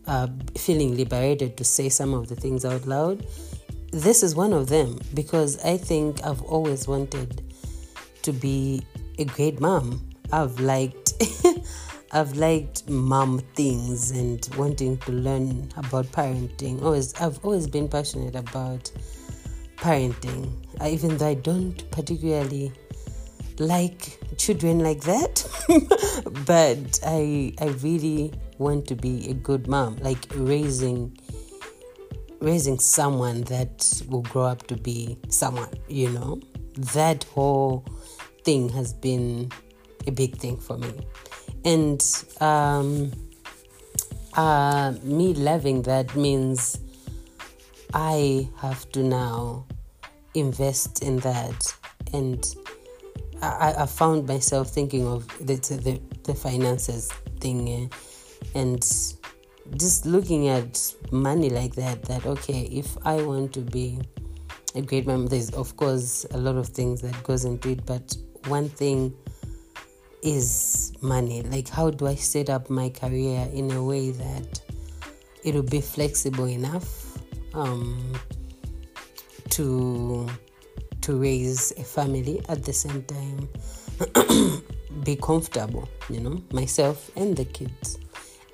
uh, 0.08 0.28
feeling 0.58 0.96
liberated 0.96 1.58
to 1.58 1.64
say 1.64 1.90
some 1.90 2.14
of 2.14 2.28
the 2.28 2.36
things 2.36 2.66
out 2.66 2.86
loud, 2.86 3.26
this 3.92 4.24
is 4.24 4.36
one 4.36 4.54
of 4.54 4.68
them 4.68 5.00
because 5.14 5.64
I 5.64 5.78
think 5.78 6.24
I've 6.24 6.42
always 6.44 6.88
wanted 6.88 7.44
to 8.22 8.32
be 8.32 8.84
a 9.20 9.26
great 9.26 9.60
mom. 9.60 10.10
I've 10.32 10.60
liked 10.60 11.14
I've 12.14 12.36
liked 12.36 12.90
mom 12.90 13.40
things 13.56 14.12
and 14.12 14.48
wanting 14.58 14.98
to 15.00 15.12
learn 15.12 15.70
about 15.78 16.06
parenting. 16.08 16.82
Always 16.82 17.14
I've 17.16 17.44
always 17.44 17.68
been 17.68 17.88
passionate 17.88 18.36
about 18.36 18.92
parenting. 19.78 20.52
I, 20.80 20.90
even 20.90 21.18
though 21.18 21.28
I 21.28 21.34
don't 21.34 21.90
particularly 21.92 22.72
like 23.60 24.20
children 24.38 24.80
like 24.80 25.02
that, 25.02 25.46
but 26.46 27.00
I 27.06 27.54
I 27.60 27.68
really 27.82 28.34
want 28.58 28.88
to 28.88 28.96
be 28.96 29.30
a 29.30 29.34
good 29.34 29.68
mom, 29.68 29.98
like 29.98 30.26
raising 30.36 31.18
raising 32.40 32.80
someone 32.80 33.42
that 33.44 34.04
will 34.10 34.24
grow 34.24 34.44
up 34.44 34.68
to 34.68 34.76
be 34.76 35.18
someone, 35.30 35.70
you 35.88 36.10
know. 36.10 36.40
That 36.94 37.24
whole 37.26 37.86
thing 38.44 38.70
has 38.70 38.94
been 38.94 39.52
a 40.08 40.12
big 40.12 40.38
thing 40.38 40.58
for 40.58 40.78
me. 40.78 40.94
And 41.64 42.02
um, 42.40 43.12
uh, 44.34 44.94
me 45.04 45.34
loving 45.34 45.84
that 45.84 46.16
means 46.16 46.80
I 47.94 48.50
have 48.58 48.92
to 48.94 49.04
now 49.04 49.66
invest 50.34 51.04
in 51.04 51.18
that. 51.18 51.74
And 52.14 52.44
I, 53.42 53.74
I 53.80 53.86
found 53.86 54.28
myself 54.28 54.70
thinking 54.70 55.08
of 55.08 55.28
the, 55.40 55.56
the, 55.56 56.00
the 56.24 56.36
finances 56.36 57.12
thing 57.40 57.70
eh, 57.70 57.88
and 58.56 58.82
just 59.78 60.06
looking 60.06 60.48
at 60.50 60.94
money 61.12 61.50
like 61.50 61.74
that 61.76 62.04
that 62.04 62.26
okay 62.26 62.64
if 62.72 62.98
i 63.06 63.22
want 63.22 63.54
to 63.54 63.62
be 63.62 64.00
a 64.76 64.82
great 64.82 65.08
mom 65.08 65.28
there's 65.28 65.50
of 65.52 65.76
course 65.78 66.26
a 66.32 66.38
lot 66.38 66.56
of 66.56 66.68
things 66.68 67.02
that 67.02 67.24
goes 67.24 67.46
into 67.46 67.70
it 67.70 67.86
but 67.86 68.16
one 68.48 68.68
thing 68.68 69.14
is 70.24 70.94
money. 71.02 71.42
Like 71.44 71.68
how 71.70 71.90
do 71.90 72.08
i 72.08 72.16
set 72.16 72.50
up 72.50 72.70
my 72.70 72.90
career 72.90 73.48
in 73.54 73.72
a 73.72 73.84
way 73.84 74.12
that 74.12 74.62
it 75.44 75.56
will 75.56 75.64
be 75.64 75.82
flexible 75.82 76.48
enough 76.48 77.18
um, 77.54 78.14
to 79.50 80.30
to 81.02 81.20
raise 81.20 81.72
a 81.78 81.84
family 81.84 82.42
at 82.50 82.64
the 82.64 82.74
same 82.74 83.04
time 83.04 83.50
be 85.04 85.16
comfortable 85.16 85.88
you 86.10 86.20
know 86.20 86.42
myself 86.52 87.12
and 87.16 87.36
the 87.36 87.46
kids 87.46 87.98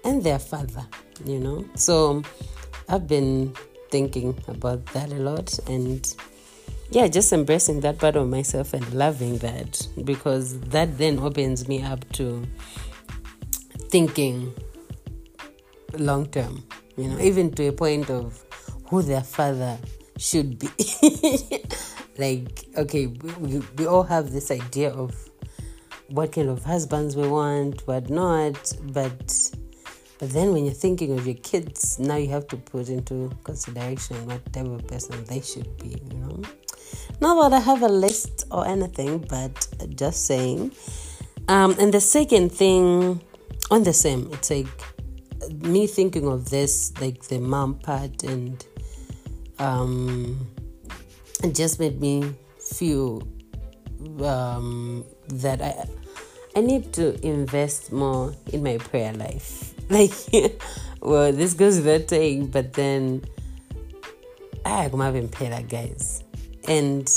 and 0.03 0.23
their 0.23 0.39
father 0.39 0.85
you 1.25 1.39
know. 1.39 1.65
So 1.75 2.23
I've 2.89 3.07
been 3.07 3.53
thinking 3.89 4.37
about 4.47 4.85
that 4.87 5.11
a 5.11 5.15
lot 5.15 5.57
and 5.67 6.15
yeah, 6.89 7.07
just 7.07 7.33
embracing 7.33 7.81
that 7.81 7.99
part 7.99 8.15
of 8.15 8.29
myself 8.29 8.73
and 8.73 8.93
loving 8.93 9.37
that 9.39 9.87
because 10.05 10.59
that 10.61 10.97
then 10.97 11.19
opens 11.19 11.67
me 11.67 11.83
up 11.83 12.09
to 12.13 12.45
thinking 13.89 14.53
long 15.97 16.27
term, 16.27 16.63
you 16.95 17.09
know, 17.09 17.19
even 17.19 17.51
to 17.51 17.67
a 17.67 17.73
point 17.73 18.09
of 18.09 18.43
who 18.89 19.01
their 19.01 19.23
father 19.23 19.77
should 20.17 20.59
be. 20.59 20.69
like, 22.17 22.65
okay, 22.77 23.07
we, 23.07 23.61
we 23.77 23.85
all 23.85 24.03
have 24.03 24.31
this 24.31 24.51
idea 24.51 24.91
of 24.91 25.15
what 26.09 26.31
kind 26.31 26.49
of 26.49 26.63
husbands 26.63 27.15
we 27.15 27.27
want, 27.27 27.85
what 27.87 28.09
not, 28.09 28.73
but 28.93 29.51
but 30.19 30.31
then 30.31 30.51
when 30.51 30.65
you're 30.65 30.73
thinking 30.73 31.17
of 31.17 31.27
your 31.27 31.35
kids, 31.35 31.99
now 31.99 32.15
you 32.15 32.29
have 32.29 32.47
to 32.47 32.57
put 32.57 32.89
into 32.89 33.31
consideration 33.43 34.25
what 34.25 34.51
type 34.51 34.65
of 34.65 34.87
person 34.87 35.23
they 35.25 35.41
should 35.41 35.77
be, 35.77 35.89
you 35.89 36.19
know. 36.19 36.41
Not 37.21 37.49
that 37.49 37.57
I 37.57 37.59
have 37.59 37.83
a 37.83 37.87
list 37.87 38.45
or 38.49 38.67
anything, 38.67 39.19
but 39.19 39.67
just 39.95 40.25
saying. 40.25 40.71
Um, 41.47 41.75
and 41.79 41.93
the 41.93 42.01
second 42.01 42.51
thing, 42.51 43.21
on 43.69 43.83
the 43.83 43.93
same, 43.93 44.29
it's 44.33 44.49
like 44.49 44.67
me 45.61 45.85
thinking 45.85 46.27
of 46.27 46.49
this, 46.49 46.99
like 46.99 47.21
the 47.27 47.39
mom 47.39 47.75
part, 47.75 48.23
and 48.23 48.65
um, 49.59 50.47
it 51.43 51.55
just 51.55 51.79
made 51.79 51.99
me 52.01 52.33
feel 52.59 53.21
um, 54.23 55.05
that 55.29 55.61
I 55.61 55.85
I 56.55 56.61
need 56.61 56.91
to 56.93 57.23
invest 57.25 57.91
more 57.91 58.33
in 58.51 58.63
my 58.63 58.77
prayer 58.77 59.13
life. 59.13 59.73
Like, 59.89 60.11
well, 60.99 61.31
this 61.31 61.53
goes 61.53 61.77
without 61.77 62.09
saying, 62.09 62.47
but 62.47 62.73
then 62.73 63.23
I 64.65 64.83
am 64.83 64.99
having 64.99 65.29
prayer, 65.29 65.61
guys, 65.61 66.25
and 66.67 67.09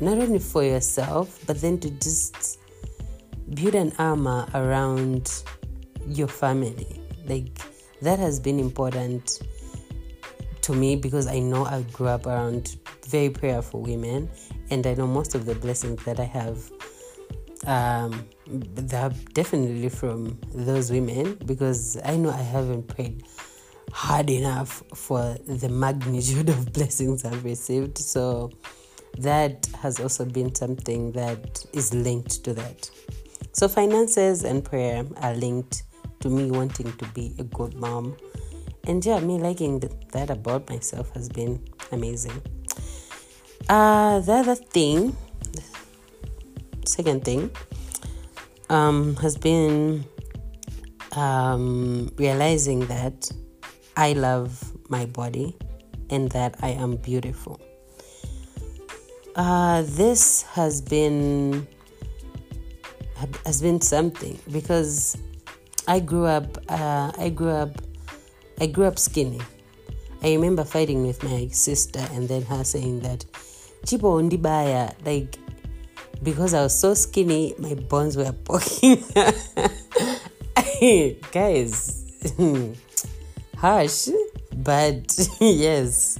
not 0.00 0.16
only 0.16 0.38
for 0.38 0.64
yourself, 0.64 1.38
but 1.46 1.60
then 1.60 1.78
to 1.80 1.90
just 1.90 2.58
build 3.52 3.74
an 3.74 3.92
armor 3.98 4.46
around 4.54 5.42
your 6.06 6.28
family. 6.28 7.00
Like 7.26 7.50
that 8.00 8.18
has 8.18 8.40
been 8.40 8.58
important 8.58 9.40
to 10.62 10.72
me 10.72 10.96
because 10.96 11.26
I 11.26 11.40
know 11.40 11.64
I 11.66 11.82
grew 11.82 12.08
up 12.08 12.26
around 12.26 12.76
very 13.10 13.30
prayerful 13.30 13.82
women, 13.82 14.30
and 14.70 14.86
I 14.86 14.94
know 14.94 15.06
most 15.06 15.34
of 15.34 15.46
the 15.46 15.54
blessings 15.54 16.04
that 16.04 16.20
I 16.20 16.24
have 16.24 16.70
um, 17.66 18.26
they're 18.46 19.10
definitely 19.32 19.88
from 19.88 20.38
those 20.54 20.90
women 20.90 21.36
because 21.44 21.98
I 22.04 22.16
know 22.16 22.30
I 22.30 22.42
haven't 22.42 22.88
prayed 22.88 23.24
hard 23.92 24.30
enough 24.30 24.82
for 24.94 25.36
the 25.46 25.68
magnitude 25.68 26.48
of 26.48 26.72
blessings 26.72 27.24
I've 27.24 27.44
received. 27.44 27.98
So 27.98 28.50
that 29.18 29.68
has 29.80 30.00
also 30.00 30.24
been 30.24 30.54
something 30.54 31.12
that 31.12 31.64
is 31.72 31.92
linked 31.92 32.44
to 32.44 32.54
that. 32.54 32.90
So 33.52 33.68
finances 33.68 34.44
and 34.44 34.64
prayer 34.64 35.04
are 35.20 35.34
linked 35.34 35.82
to 36.20 36.28
me 36.28 36.50
wanting 36.50 36.92
to 36.92 37.04
be 37.08 37.34
a 37.38 37.44
good 37.44 37.74
mom. 37.74 38.16
And 38.86 39.04
yeah, 39.04 39.20
me 39.20 39.38
liking 39.38 39.80
that 40.12 40.30
about 40.30 40.68
myself 40.70 41.10
has 41.14 41.28
been 41.28 41.62
amazing. 41.92 42.40
Uh, 43.70 44.18
the 44.18 44.32
other 44.32 44.56
thing 44.56 45.16
second 46.84 47.24
thing 47.24 47.48
um, 48.68 49.14
has 49.14 49.36
been 49.38 50.04
um, 51.12 52.10
realizing 52.16 52.80
that 52.86 53.30
I 53.96 54.14
love 54.14 54.72
my 54.88 55.06
body 55.06 55.56
and 56.10 56.28
that 56.32 56.56
I 56.62 56.70
am 56.70 56.96
beautiful. 56.96 57.60
Uh, 59.36 59.82
this 59.86 60.42
has 60.42 60.82
been 60.82 61.64
has 63.46 63.62
been 63.62 63.80
something 63.80 64.36
because 64.50 65.16
I 65.86 66.00
grew 66.00 66.24
up. 66.24 66.58
Uh, 66.68 67.12
I 67.16 67.28
grew 67.28 67.50
up. 67.50 67.70
I 68.60 68.66
grew 68.66 68.86
up 68.86 68.98
skinny. 68.98 69.40
I 70.24 70.32
remember 70.34 70.64
fighting 70.64 71.06
with 71.06 71.22
my 71.22 71.46
sister 71.52 72.04
and 72.12 72.28
then 72.28 72.42
her 72.42 72.64
saying 72.64 73.00
that, 73.00 73.24
"Chipo 73.84 74.20
undibaya," 74.20 74.94
like 75.04 75.38
because 76.22 76.54
I 76.54 76.62
was 76.62 76.78
so 76.78 76.94
skinny, 76.94 77.54
my 77.58 77.74
bones 77.74 78.16
were 78.16 78.32
poking. 78.32 79.02
Guys, 81.32 82.04
harsh, 83.56 84.08
but 84.56 85.28
yes. 85.40 86.18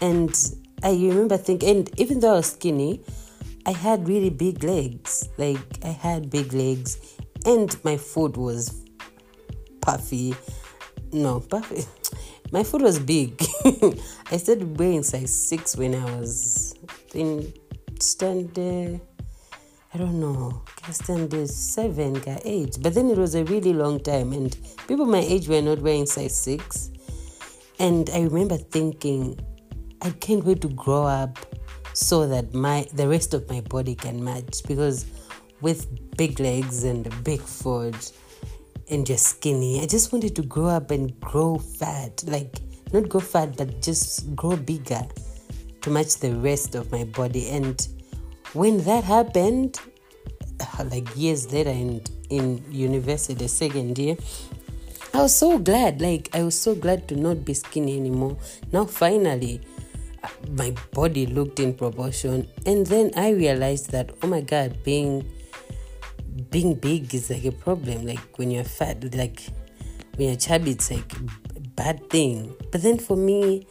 And 0.00 0.34
I 0.82 0.92
remember 0.92 1.36
thinking, 1.36 1.68
and 1.68 2.00
even 2.00 2.20
though 2.20 2.30
I 2.30 2.36
was 2.36 2.52
skinny, 2.52 3.00
I 3.66 3.72
had 3.72 4.08
really 4.08 4.30
big 4.30 4.64
legs. 4.64 5.28
Like, 5.36 5.58
I 5.84 5.88
had 5.88 6.30
big 6.30 6.52
legs, 6.52 6.98
and 7.44 7.76
my 7.84 7.96
foot 7.96 8.36
was 8.36 8.84
puffy. 9.80 10.34
No, 11.12 11.40
puffy. 11.40 11.84
My 12.52 12.64
foot 12.64 12.82
was 12.82 12.98
big. 12.98 13.40
I 14.30 14.36
started 14.36 14.78
wearing 14.78 15.02
size 15.02 15.32
six 15.32 15.76
when 15.76 15.94
I 15.94 16.18
was 16.18 16.59
in 17.14 17.52
standard 17.98 19.00
I 19.92 19.98
don't 19.98 20.20
know, 20.20 20.62
stand 20.92 21.34
is 21.34 21.54
seven, 21.54 22.22
eight. 22.44 22.78
But 22.80 22.94
then 22.94 23.10
it 23.10 23.18
was 23.18 23.34
a 23.34 23.42
really 23.44 23.72
long 23.72 23.98
time, 23.98 24.32
and 24.32 24.56
people 24.86 25.04
my 25.04 25.18
age 25.18 25.48
were 25.48 25.60
not 25.60 25.80
wearing 25.80 26.06
size 26.06 26.36
six. 26.36 26.92
And 27.80 28.08
I 28.10 28.20
remember 28.20 28.56
thinking, 28.56 29.40
I 30.00 30.10
can't 30.10 30.44
wait 30.44 30.60
to 30.60 30.68
grow 30.68 31.02
up 31.06 31.38
so 31.92 32.28
that 32.28 32.54
my 32.54 32.86
the 32.92 33.08
rest 33.08 33.34
of 33.34 33.50
my 33.50 33.62
body 33.62 33.96
can 33.96 34.22
match 34.22 34.62
because 34.68 35.06
with 35.60 35.88
big 36.16 36.38
legs 36.38 36.84
and 36.84 37.04
a 37.08 37.10
big 37.24 37.40
foot 37.40 38.12
and 38.90 39.04
just 39.04 39.26
skinny, 39.26 39.82
I 39.82 39.86
just 39.86 40.12
wanted 40.12 40.36
to 40.36 40.42
grow 40.42 40.68
up 40.68 40.92
and 40.92 41.18
grow 41.18 41.58
fat, 41.58 42.22
like 42.28 42.60
not 42.92 43.08
grow 43.08 43.20
fat, 43.20 43.56
but 43.56 43.82
just 43.82 44.36
grow 44.36 44.56
bigger 44.56 45.02
to 45.82 45.90
match 45.90 46.16
the 46.18 46.34
rest 46.34 46.74
of 46.74 46.90
my 46.92 47.04
body. 47.04 47.48
And 47.48 47.86
when 48.52 48.78
that 48.84 49.04
happened, 49.04 49.78
uh, 50.60 50.84
like 50.84 51.08
years 51.16 51.52
later 51.52 51.70
in 51.70 52.02
in 52.28 52.62
university, 52.70 53.34
the 53.34 53.48
second 53.48 53.98
year, 53.98 54.16
I 55.14 55.22
was 55.22 55.34
so 55.34 55.58
glad. 55.58 56.00
Like 56.00 56.28
I 56.34 56.42
was 56.42 56.58
so 56.58 56.74
glad 56.74 57.08
to 57.08 57.16
not 57.16 57.44
be 57.44 57.54
skinny 57.54 57.96
anymore. 57.96 58.36
Now 58.72 58.84
finally, 58.84 59.60
uh, 60.22 60.28
my 60.50 60.74
body 60.92 61.26
looked 61.26 61.60
in 61.60 61.74
proportion, 61.74 62.48
and 62.66 62.86
then 62.86 63.10
I 63.16 63.30
realized 63.30 63.90
that 63.90 64.10
oh 64.22 64.28
my 64.28 64.40
god, 64.40 64.82
being 64.84 65.28
being 66.50 66.74
big 66.74 67.14
is 67.14 67.30
like 67.30 67.44
a 67.44 67.52
problem. 67.52 68.06
Like 68.06 68.38
when 68.38 68.50
you're 68.50 68.64
fat, 68.64 69.02
like 69.14 69.42
when 70.16 70.28
you're 70.28 70.36
chubby, 70.36 70.72
it's 70.72 70.90
like 70.90 71.12
a 71.56 71.60
bad 71.74 72.10
thing. 72.10 72.54
But 72.70 72.82
then 72.82 72.98
for 72.98 73.16
me, 73.16 73.66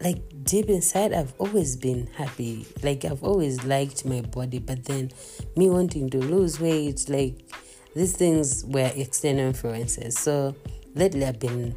like 0.00 0.22
deep 0.50 0.68
inside 0.68 1.12
i've 1.12 1.32
always 1.38 1.76
been 1.76 2.08
happy. 2.08 2.66
Like 2.82 3.04
i've 3.04 3.22
always 3.22 3.62
liked 3.62 4.04
my 4.04 4.20
body 4.20 4.58
but 4.58 4.84
then 4.84 5.12
me 5.54 5.70
wanting 5.70 6.10
to 6.10 6.18
lose 6.18 6.58
weight 6.58 7.08
like 7.08 7.36
these 7.94 8.16
things 8.16 8.64
were 8.64 8.90
external 8.96 9.46
influences. 9.46 10.18
So 10.18 10.56
lately 10.96 11.24
i've 11.24 11.38
been 11.38 11.76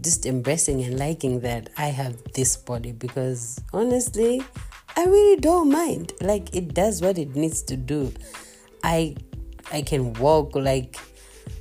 just 0.00 0.24
embracing 0.24 0.82
and 0.82 0.98
liking 0.98 1.40
that 1.40 1.68
i 1.76 1.88
have 1.88 2.16
this 2.32 2.56
body 2.56 2.92
because 2.92 3.60
honestly 3.74 4.42
i 4.96 5.04
really 5.04 5.38
don't 5.38 5.70
mind. 5.70 6.14
Like 6.22 6.56
it 6.56 6.72
does 6.72 7.02
what 7.02 7.18
it 7.18 7.36
needs 7.36 7.60
to 7.64 7.76
do. 7.76 8.14
I 8.82 9.14
i 9.72 9.82
can 9.82 10.14
walk 10.14 10.56
like 10.56 10.96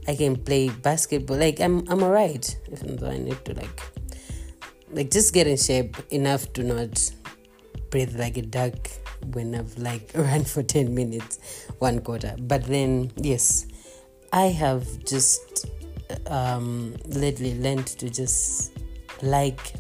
i 0.08 0.16
can 0.16 0.38
play 0.38 0.70
basketball. 0.70 1.36
Like 1.36 1.60
i'm 1.60 1.86
i'm 1.90 2.02
alright 2.02 2.58
even 2.72 2.96
though 2.96 3.10
i 3.10 3.18
need 3.18 3.44
to 3.44 3.56
like 3.56 3.95
like 4.92 5.12
just 5.12 5.34
get 5.34 5.48
in 5.48 5.58
shape 5.58 5.98
enough 6.12 6.51
to 6.54 6.63
not 6.63 7.12
breathe 7.89 8.18
like 8.20 8.38
a 8.38 8.42
duck 8.42 8.75
when 9.34 9.56
I've 9.56 9.77
like 9.77 10.12
run 10.15 10.44
for 10.44 10.63
10 10.63 10.94
minutes, 10.94 11.68
one 11.80 12.00
quarter. 12.01 12.36
But 12.39 12.65
then, 12.65 13.12
yes, 13.15 13.65
I 14.32 14.48
have 14.48 15.04
just 15.06 15.68
um, 16.27 16.96
lately 17.08 17.60
learned 17.60 17.88
to 17.88 18.10
just 18.10 18.72
like 19.22 19.74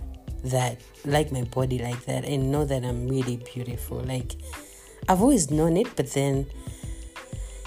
that, 0.45 0.79
like 1.05 1.31
my 1.31 1.43
body 1.43 1.79
like 1.79 2.05
that, 2.05 2.25
and 2.25 2.51
know 2.51 2.65
that 2.65 2.83
I'm 2.83 3.07
really 3.07 3.37
beautiful. 3.37 3.99
Like, 3.99 4.35
I've 5.07 5.21
always 5.21 5.51
known 5.51 5.77
it, 5.77 5.95
but 5.95 6.11
then, 6.11 6.47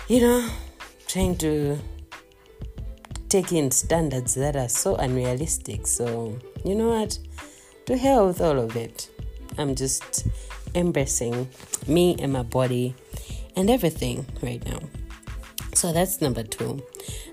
you 0.09 0.21
know, 0.21 0.49
trying 1.07 1.37
to 1.39 1.79
take 3.29 3.53
in 3.53 3.71
standards 3.71 4.35
that 4.35 4.57
are 4.57 4.69
so 4.69 4.97
unrealistic. 4.97 5.87
So, 5.87 6.39
you 6.65 6.75
know 6.75 6.89
what? 6.89 7.19
To 7.89 7.97
hell 7.97 8.27
with 8.27 8.43
all 8.43 8.59
of 8.59 8.77
it. 8.77 9.09
I'm 9.57 9.75
just 9.75 10.27
embracing 10.75 11.49
me 11.87 12.17
and 12.19 12.35
my 12.35 12.43
body 12.43 12.95
and 13.57 13.71
everything 13.71 14.27
right 14.43 14.63
now. 14.67 14.81
So 15.73 15.95
that's 15.95 16.21
number 16.21 16.43
two. 16.43 16.83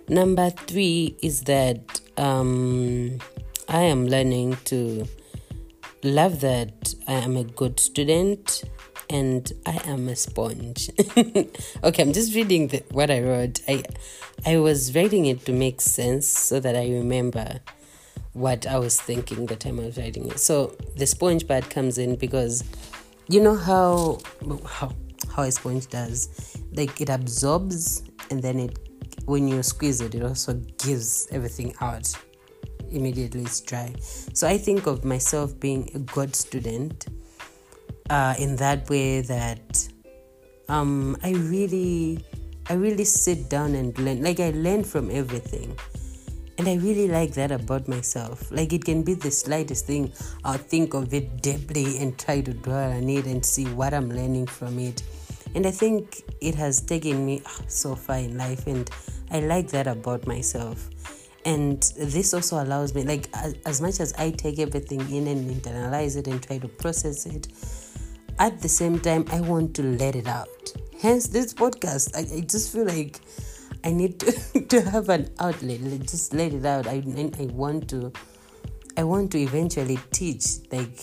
Number 0.07 0.49
three 0.51 1.17
is 1.21 1.41
that 1.41 1.99
um, 2.15 3.19
I 3.67 3.81
am 3.81 4.07
learning 4.07 4.55
to 4.71 5.05
love 6.03 6.39
that 6.39 6.95
I 7.05 7.15
am 7.15 7.35
a 7.35 7.43
good 7.43 7.77
student 7.77 8.63
and 9.09 9.51
I 9.65 9.81
am 9.83 10.07
a 10.07 10.15
sponge. 10.15 10.89
okay, 11.17 12.01
I'm 12.01 12.13
just 12.13 12.33
reading 12.33 12.69
the, 12.69 12.81
what 12.91 13.11
I 13.11 13.19
wrote. 13.19 13.59
I 13.67 13.83
I 14.45 14.57
was 14.57 14.95
writing 14.95 15.25
it 15.25 15.45
to 15.45 15.51
make 15.51 15.81
sense 15.81 16.27
so 16.27 16.61
that 16.61 16.77
I 16.77 16.89
remember 16.91 17.59
what 18.35 18.67
I 18.67 18.77
was 18.77 18.99
thinking 18.99 19.45
the 19.45 19.55
time 19.55 19.79
I 19.79 19.85
was 19.85 19.97
writing 19.97 20.29
it. 20.29 20.39
So 20.39 20.75
the 20.97 21.05
sponge 21.05 21.47
part 21.47 21.69
comes 21.69 21.97
in 21.97 22.17
because 22.17 22.65
you 23.29 23.41
know 23.41 23.55
how 23.55 24.19
how 24.67 24.91
how 25.33 25.43
a 25.43 25.51
sponge 25.51 25.87
does, 25.87 26.57
like 26.73 26.99
it 26.99 27.09
absorbs 27.09 28.03
and 28.29 28.43
then 28.43 28.59
it 28.59 28.77
when 29.25 29.47
you 29.47 29.63
squeeze 29.63 30.01
it, 30.01 30.13
it 30.13 30.21
also 30.21 30.53
gives 30.77 31.27
everything 31.31 31.73
out 31.79 32.13
immediately. 32.91 33.41
It's 33.41 33.61
dry. 33.61 33.95
So 34.33 34.47
I 34.47 34.57
think 34.57 34.85
of 34.85 35.05
myself 35.05 35.57
being 35.59 35.89
a 35.95 35.99
good 35.99 36.35
student 36.35 37.07
uh, 38.09 38.35
in 38.37 38.57
that 38.57 38.89
way 38.89 39.21
that 39.21 39.87
um, 40.67 41.15
I 41.23 41.31
really 41.31 42.19
I 42.69 42.73
really 42.73 43.05
sit 43.05 43.49
down 43.49 43.75
and 43.75 43.97
learn. 43.97 44.21
Like 44.21 44.41
I 44.41 44.51
learn 44.51 44.83
from 44.83 45.09
everything. 45.09 45.77
And 46.65 46.81
I 46.81 46.83
really 46.83 47.07
like 47.07 47.33
that 47.35 47.51
about 47.51 47.87
myself. 47.87 48.51
Like 48.51 48.73
it 48.73 48.83
can 48.83 49.03
be 49.03 49.13
the 49.13 49.29
slightest 49.29 49.85
thing. 49.85 50.11
I'll 50.43 50.57
think 50.57 50.95
of 50.95 51.13
it 51.13 51.43
deeply 51.43 51.99
and 51.99 52.17
try 52.17 52.41
to 52.41 52.53
dwell 52.55 52.91
on 52.91 53.07
it 53.07 53.27
and 53.27 53.45
see 53.45 53.65
what 53.65 53.93
I'm 53.93 54.09
learning 54.09 54.47
from 54.47 54.79
it. 54.79 55.03
And 55.53 55.67
I 55.67 55.69
think 55.69 56.23
it 56.41 56.55
has 56.55 56.81
taken 56.81 57.23
me 57.23 57.43
ah, 57.45 57.61
so 57.67 57.93
far 57.93 58.17
in 58.17 58.35
life, 58.35 58.65
and 58.65 58.89
I 59.29 59.41
like 59.41 59.67
that 59.69 59.85
about 59.85 60.25
myself. 60.25 60.89
And 61.45 61.83
this 61.99 62.33
also 62.33 62.63
allows 62.63 62.95
me, 62.95 63.03
like, 63.03 63.29
as, 63.35 63.53
as 63.67 63.79
much 63.79 63.99
as 63.99 64.13
I 64.13 64.31
take 64.31 64.57
everything 64.57 65.01
in 65.15 65.27
and 65.27 65.47
internalize 65.47 66.17
it 66.17 66.25
and 66.25 66.41
try 66.41 66.57
to 66.57 66.67
process 66.67 67.27
it, 67.27 67.47
at 68.39 68.59
the 68.59 68.69
same 68.69 68.99
time, 68.99 69.25
I 69.31 69.39
want 69.41 69.75
to 69.75 69.83
let 69.83 70.15
it 70.15 70.27
out. 70.27 70.73
Hence, 70.99 71.27
this 71.27 71.53
podcast. 71.53 72.15
I, 72.15 72.37
I 72.37 72.41
just 72.41 72.73
feel 72.73 72.85
like 72.85 73.21
I 73.85 73.91
need 73.91 74.19
to, 74.19 74.61
to 74.69 74.81
have 74.81 75.09
an 75.09 75.29
outlet. 75.39 75.79
Just 76.01 76.33
let 76.33 76.53
it 76.53 76.65
out. 76.65 76.87
I, 76.87 77.03
I 77.39 77.45
want 77.45 77.87
to 77.89 78.11
I 78.97 79.03
want 79.03 79.31
to 79.31 79.39
eventually 79.39 79.99
teach. 80.11 80.45
Like 80.71 80.99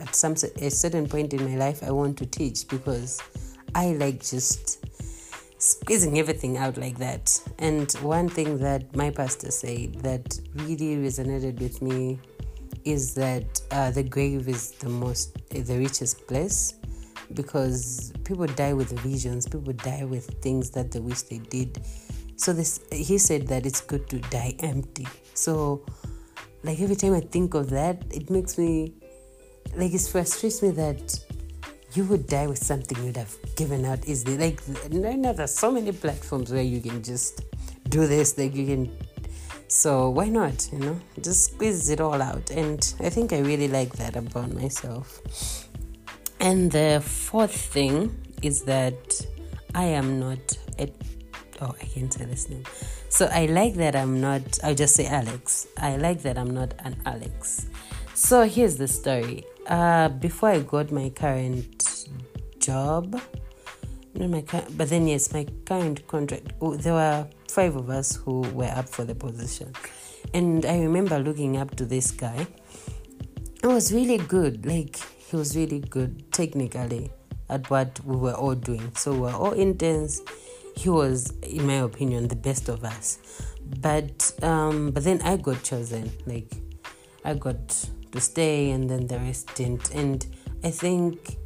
at 0.00 0.14
some 0.14 0.32
a 0.32 0.70
certain 0.70 1.08
point 1.08 1.34
in 1.34 1.44
my 1.44 1.56
life, 1.56 1.82
I 1.82 1.90
want 1.90 2.16
to 2.18 2.26
teach 2.26 2.68
because 2.68 3.20
I 3.74 3.92
like 3.94 4.22
just 4.22 4.84
squeezing 5.58 6.18
everything 6.18 6.56
out 6.56 6.76
like 6.76 6.98
that. 6.98 7.40
And 7.58 7.90
one 7.94 8.28
thing 8.28 8.58
that 8.58 8.94
my 8.94 9.10
pastor 9.10 9.50
said 9.50 9.94
that 10.02 10.38
really 10.54 10.96
resonated 10.96 11.60
with 11.60 11.82
me 11.82 12.20
is 12.84 13.14
that 13.14 13.60
uh, 13.70 13.90
the 13.90 14.02
grave 14.02 14.48
is 14.48 14.72
the 14.72 14.88
most 14.88 15.36
the 15.50 15.78
richest 15.78 16.26
place 16.26 16.74
because 17.34 18.12
people 18.24 18.46
die 18.46 18.72
with 18.72 18.98
visions, 19.00 19.46
people 19.46 19.72
die 19.72 20.04
with 20.04 20.26
things 20.42 20.70
that 20.70 20.90
they 20.90 21.00
wish 21.00 21.22
they 21.22 21.38
did. 21.38 21.82
So 22.36 22.52
this 22.52 22.80
he 22.90 23.18
said 23.18 23.46
that 23.48 23.66
it's 23.66 23.80
good 23.80 24.08
to 24.10 24.18
die 24.18 24.54
empty. 24.60 25.06
So 25.34 25.84
like 26.64 26.80
every 26.80 26.96
time 26.96 27.14
I 27.14 27.20
think 27.20 27.54
of 27.54 27.70
that, 27.70 28.02
it 28.10 28.30
makes 28.30 28.58
me 28.58 28.94
like 29.76 29.92
it 29.92 30.00
frustrates 30.02 30.62
me 30.62 30.70
that 30.72 31.18
you 31.94 32.04
would 32.04 32.26
die 32.26 32.46
with 32.46 32.62
something 32.62 33.04
you'd 33.04 33.16
have 33.16 33.34
given 33.56 33.84
out 33.84 34.06
easily. 34.08 34.36
Like 34.38 34.60
right 34.90 35.18
now 35.18 35.32
there's 35.32 35.54
so 35.54 35.70
many 35.70 35.92
platforms 35.92 36.52
where 36.52 36.62
you 36.62 36.80
can 36.80 37.02
just 37.02 37.42
do 37.88 38.06
this, 38.06 38.38
like 38.38 38.54
you 38.54 38.66
can 38.66 38.90
so 39.72 40.10
why 40.10 40.28
not, 40.28 40.68
you 40.70 40.78
know? 40.80 41.00
Just 41.22 41.54
squeeze 41.54 41.88
it 41.88 41.98
all 41.98 42.20
out. 42.20 42.50
And 42.50 42.94
I 43.00 43.08
think 43.08 43.32
I 43.32 43.38
really 43.38 43.68
like 43.68 43.94
that 43.96 44.16
about 44.16 44.52
myself. 44.52 45.22
And 46.42 46.72
the 46.72 47.00
fourth 47.00 47.54
thing 47.54 48.18
is 48.42 48.62
that 48.62 49.24
I 49.76 49.84
am 49.84 50.18
not 50.18 50.58
a, 50.76 50.92
oh 51.60 51.72
I 51.80 51.84
can't 51.84 52.12
say 52.12 52.24
this 52.24 52.48
name. 52.50 52.64
So 53.10 53.28
I 53.32 53.46
like 53.46 53.74
that 53.74 53.94
I'm 53.94 54.20
not 54.20 54.58
I'll 54.64 54.74
just 54.74 54.96
say 54.96 55.06
Alex. 55.06 55.68
I 55.78 55.96
like 55.96 56.22
that 56.22 56.36
I'm 56.36 56.50
not 56.50 56.74
an 56.80 57.00
Alex. 57.06 57.66
So 58.14 58.42
here's 58.42 58.76
the 58.76 58.88
story. 58.88 59.44
Uh, 59.68 60.08
before 60.08 60.48
I 60.48 60.58
got 60.58 60.90
my 60.90 61.10
current 61.10 62.08
job, 62.58 63.20
not 64.14 64.28
my 64.28 64.44
but 64.76 64.88
then 64.88 65.06
yes, 65.06 65.32
my 65.32 65.46
current 65.64 66.04
contract. 66.08 66.54
Oh, 66.60 66.74
there 66.74 66.94
were 66.94 67.28
five 67.52 67.76
of 67.76 67.88
us 67.88 68.16
who 68.16 68.40
were 68.52 68.72
up 68.74 68.88
for 68.88 69.04
the 69.04 69.14
position, 69.14 69.72
and 70.34 70.66
I 70.66 70.80
remember 70.80 71.20
looking 71.20 71.56
up 71.56 71.76
to 71.76 71.84
this 71.84 72.10
guy. 72.10 72.48
It 73.62 73.68
was 73.68 73.92
really 73.92 74.18
good. 74.18 74.66
Like 74.66 74.98
he 75.32 75.36
was 75.38 75.56
really 75.56 75.80
good 75.80 76.30
technically 76.30 77.10
at 77.48 77.68
what 77.70 77.98
we 78.04 78.16
were 78.16 78.34
all 78.34 78.54
doing. 78.54 78.92
So 78.94 79.12
we 79.12 79.20
were 79.20 79.30
all 79.30 79.52
intense. 79.52 80.20
He 80.76 80.90
was, 80.90 81.30
in 81.42 81.66
my 81.66 81.76
opinion, 81.76 82.28
the 82.28 82.36
best 82.36 82.68
of 82.68 82.84
us. 82.84 83.18
But 83.80 84.30
um, 84.42 84.90
but 84.90 85.04
then 85.04 85.22
I 85.22 85.38
got 85.38 85.62
chosen. 85.62 86.12
Like 86.26 86.52
I 87.24 87.32
got 87.32 87.66
to 88.12 88.20
stay, 88.20 88.70
and 88.72 88.90
then 88.90 89.06
the 89.06 89.18
rest 89.20 89.54
didn't. 89.54 89.94
And 89.94 90.26
I 90.62 90.70
think 90.70 91.38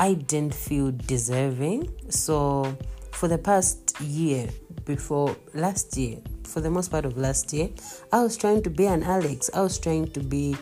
I 0.00 0.14
didn't 0.14 0.54
feel 0.54 0.90
deserving. 0.90 1.94
So 2.10 2.76
for 3.12 3.28
the 3.28 3.38
past 3.38 4.00
year, 4.00 4.48
before 4.84 5.36
last 5.54 5.96
year, 5.96 6.18
for 6.42 6.60
the 6.60 6.70
most 6.70 6.90
part 6.90 7.04
of 7.04 7.16
last 7.16 7.52
year, 7.52 7.68
I 8.12 8.20
was 8.24 8.36
trying 8.36 8.64
to 8.64 8.70
be 8.70 8.86
an 8.86 9.04
Alex. 9.04 9.48
I 9.54 9.60
was 9.60 9.78
trying 9.78 10.10
to 10.10 10.20
be 10.20 10.56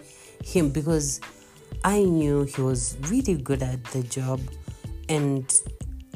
him 0.44 0.68
because 0.68 1.20
I 1.84 2.02
knew 2.02 2.44
he 2.44 2.60
was 2.60 2.96
really 3.08 3.36
good 3.36 3.62
at 3.62 3.82
the 3.84 4.02
job 4.02 4.40
and 5.08 5.52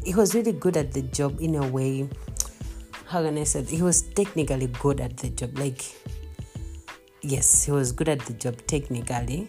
he 0.04 0.14
was 0.14 0.34
really 0.34 0.52
good 0.52 0.76
at 0.76 0.92
the 0.92 1.02
job 1.02 1.40
in 1.40 1.54
a 1.54 1.66
way. 1.66 2.08
How 3.06 3.22
can 3.22 3.38
I 3.38 3.44
say? 3.44 3.62
He 3.64 3.82
was 3.82 4.02
technically 4.02 4.66
good 4.66 5.00
at 5.00 5.16
the 5.16 5.30
job. 5.30 5.58
Like, 5.58 5.82
yes, 7.22 7.64
he 7.64 7.72
was 7.72 7.92
good 7.92 8.08
at 8.08 8.20
the 8.20 8.34
job 8.34 8.58
technically, 8.66 9.48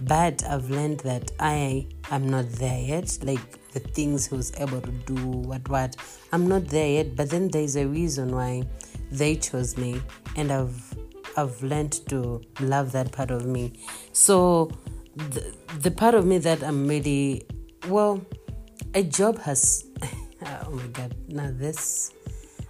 but 0.00 0.42
I've 0.44 0.70
learned 0.70 1.00
that 1.00 1.30
I 1.38 1.86
am 2.10 2.28
not 2.28 2.48
there 2.50 2.80
yet. 2.80 3.18
Like 3.22 3.70
the 3.72 3.80
things 3.80 4.26
he 4.26 4.34
was 4.34 4.52
able 4.58 4.80
to 4.80 4.90
do, 4.90 5.14
what 5.14 5.68
what, 5.68 5.96
I'm 6.32 6.48
not 6.48 6.66
there 6.66 6.88
yet. 6.88 7.14
But 7.14 7.30
then 7.30 7.48
there's 7.48 7.76
a 7.76 7.86
reason 7.86 8.34
why 8.34 8.64
they 9.12 9.36
chose 9.36 9.76
me, 9.76 10.02
and 10.36 10.50
I've 10.50 10.94
I've 11.36 11.62
learned 11.62 11.92
to 12.08 12.40
love 12.60 12.92
that 12.92 13.12
part 13.12 13.30
of 13.30 13.46
me. 13.46 13.72
So 14.12 14.70
the, 15.16 15.54
the 15.78 15.90
part 15.90 16.14
of 16.14 16.26
me 16.26 16.38
that 16.38 16.62
I'm 16.62 16.86
really 16.88 17.46
well, 17.88 18.24
a 18.94 19.02
job 19.02 19.38
has. 19.40 19.84
oh 20.46 20.70
my 20.70 20.86
god! 20.88 21.14
Now 21.28 21.50
this, 21.52 22.12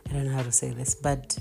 I 0.09 0.14
don't 0.14 0.26
know 0.26 0.33
how 0.33 0.42
to 0.42 0.52
say 0.52 0.70
this, 0.70 0.94
but 0.94 1.37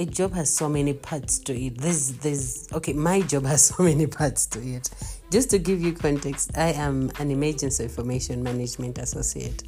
a 0.00 0.06
job 0.06 0.32
has 0.32 0.48
so 0.50 0.68
many 0.68 0.94
parts 0.94 1.38
to 1.40 1.54
it. 1.54 1.76
There's, 1.78 2.12
there's, 2.14 2.68
okay, 2.72 2.94
my 2.94 3.20
job 3.20 3.44
has 3.44 3.64
so 3.76 3.82
many 3.82 4.06
parts 4.06 4.46
to 4.46 4.58
it. 4.60 4.88
Just 5.30 5.50
to 5.50 5.58
give 5.58 5.80
you 5.80 5.92
context, 5.92 6.56
I 6.56 6.72
am 6.72 7.10
an 7.18 7.30
emergency 7.30 7.84
information 7.84 8.42
management 8.42 8.98
associate. 8.98 9.62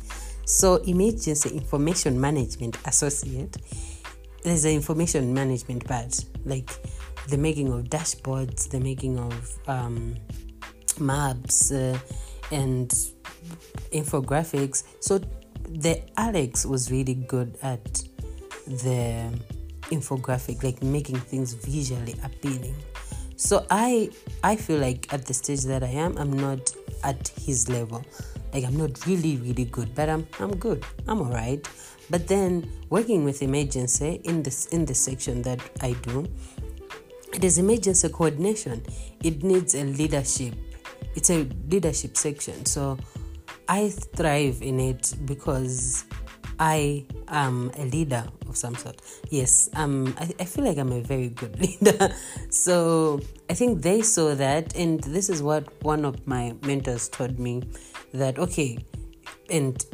So, 0.45 0.77
emergency 0.77 1.51
information 1.51 2.21
management 2.21 2.79
associate, 2.87 3.57
there's 4.43 4.65
an 4.65 4.73
information 4.73 5.33
management 5.33 5.85
part, 5.85 6.25
like 6.45 6.71
the 7.29 7.39
making 7.39 7.73
of 7.73 7.85
dashboards, 7.85 8.69
the 8.69 8.81
making 8.81 9.19
of 9.19 9.59
um, 9.69 10.17
maps, 10.99 11.73
uh, 11.73 11.99
and 12.51 12.95
infographics. 13.93 14.85
So, 15.01 15.21
the 15.69 16.03
Alex 16.17 16.67
was 16.67 16.91
really 16.91 17.15
good 17.15 17.57
at 17.63 17.85
the 18.67 19.31
infographic, 19.91 20.63
like 20.63 20.83
making 20.83 21.17
things 21.17 21.55
visually 21.55 22.15
appealing. 22.25 22.75
So 23.37 23.67
I 23.71 24.11
I 24.45 24.57
feel 24.57 24.79
like 24.79 25.13
at 25.13 25.27
the 25.27 25.35
stage 25.35 25.63
that 25.65 25.83
I 25.83 25.89
am, 25.89 26.17
I'm 26.17 26.33
not 26.33 26.73
at 27.03 27.29
his 27.29 27.69
level. 27.69 28.05
Like 28.55 28.65
I'm 28.65 28.77
not 28.77 29.05
really 29.07 29.37
really 29.39 29.65
good, 29.65 29.95
but 29.95 30.09
I'm 30.09 30.27
I'm 30.39 30.57
good. 30.57 30.85
I'm 31.09 31.21
alright. 31.21 31.67
But 32.09 32.29
then 32.29 32.71
working 32.89 33.25
with 33.25 33.43
emergency 33.43 34.21
in 34.25 34.43
this 34.43 34.67
in 34.67 34.85
the 34.87 34.95
section 34.95 35.43
that 35.43 35.61
I 35.81 35.95
do, 36.03 36.27
it 37.35 37.45
is 37.45 37.59
emergency 37.59 38.09
coordination. 38.09 38.85
It 39.23 39.43
needs 39.43 39.75
a 39.75 39.85
leadership. 39.85 40.55
It's 41.15 41.31
a 41.31 41.49
leadership 41.69 42.17
section. 42.17 42.65
So 42.67 42.99
I 43.69 43.91
thrive 43.91 44.63
in 44.63 44.81
it 44.81 45.15
because 45.25 46.05
I 46.59 47.05
am 47.29 47.71
a 47.77 47.85
leader 47.87 48.25
of 48.49 48.57
some 48.57 48.75
sort. 48.77 49.01
Yes, 49.31 49.71
um, 49.75 50.15
I, 50.19 50.33
I 50.41 50.45
feel 50.45 50.65
like 50.65 50.79
I'm 50.79 50.93
a 50.93 51.01
very 51.01 51.29
good 51.31 51.59
leader. 51.83 52.15
so 52.51 53.21
I 53.51 53.55
think 53.55 53.83
they 53.83 54.03
saw 54.03 54.35
that, 54.35 54.77
and 54.77 55.03
this 55.03 55.29
is 55.29 55.43
what 55.43 55.83
one 55.83 56.05
of 56.05 56.27
my 56.27 56.55
mentors 56.63 57.09
told 57.09 57.39
me 57.39 57.63
that 58.15 58.39
okay, 58.39 58.79
and 59.51 59.85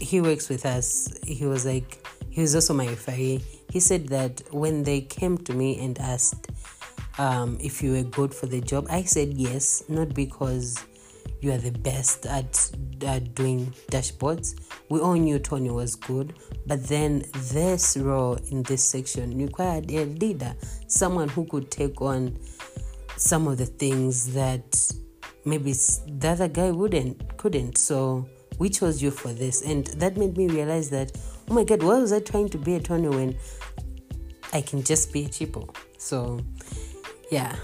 he 0.00 0.20
works 0.20 0.48
with 0.48 0.66
us. 0.66 1.08
He 1.24 1.46
was 1.46 1.64
like, 1.64 2.06
he 2.30 2.40
was 2.40 2.54
also 2.54 2.74
my 2.74 2.86
referee. 2.86 3.42
He 3.70 3.80
said 3.80 4.08
that 4.08 4.42
when 4.50 4.82
they 4.82 5.00
came 5.00 5.38
to 5.38 5.54
me 5.54 5.78
and 5.82 5.98
asked 5.98 6.47
um, 7.18 7.58
if 7.60 7.82
you 7.82 7.92
were 7.92 8.02
good 8.02 8.34
for 8.34 8.46
the 8.46 8.60
job, 8.60 8.86
I 8.90 9.02
said 9.02 9.34
yes, 9.34 9.82
not 9.88 10.14
because 10.14 10.78
you 11.40 11.52
are 11.52 11.58
the 11.58 11.70
best 11.70 12.26
at, 12.26 12.70
at 13.04 13.34
doing 13.34 13.72
dashboards. 13.90 14.54
We 14.88 15.00
all 15.00 15.14
knew 15.14 15.38
Tony 15.38 15.70
was 15.70 15.94
good, 15.94 16.34
but 16.66 16.84
then 16.84 17.24
this 17.34 17.96
role 17.96 18.38
in 18.50 18.62
this 18.64 18.82
section 18.82 19.36
required 19.38 19.90
a 19.90 20.04
leader, 20.04 20.54
someone 20.86 21.28
who 21.28 21.44
could 21.44 21.70
take 21.70 22.00
on 22.00 22.38
some 23.16 23.46
of 23.46 23.58
the 23.58 23.66
things 23.66 24.32
that 24.34 24.92
maybe 25.44 25.72
the 25.72 26.28
other 26.28 26.48
guy 26.48 26.70
wouldn't, 26.70 27.36
couldn't. 27.36 27.78
So 27.78 28.28
we 28.58 28.68
chose 28.68 29.02
you 29.02 29.10
for 29.10 29.32
this, 29.32 29.62
and 29.62 29.86
that 29.86 30.16
made 30.16 30.36
me 30.36 30.48
realize 30.48 30.90
that 30.90 31.12
oh 31.48 31.54
my 31.54 31.64
god, 31.64 31.82
why 31.82 31.98
was 31.98 32.12
I 32.12 32.20
trying 32.20 32.48
to 32.50 32.58
be 32.58 32.74
a 32.74 32.80
Tony 32.80 33.08
when 33.08 33.36
I 34.52 34.60
can 34.60 34.82
just 34.82 35.12
be 35.12 35.24
a 35.24 35.28
Chipo? 35.28 35.74
So 35.98 36.40
yeah 37.30 37.56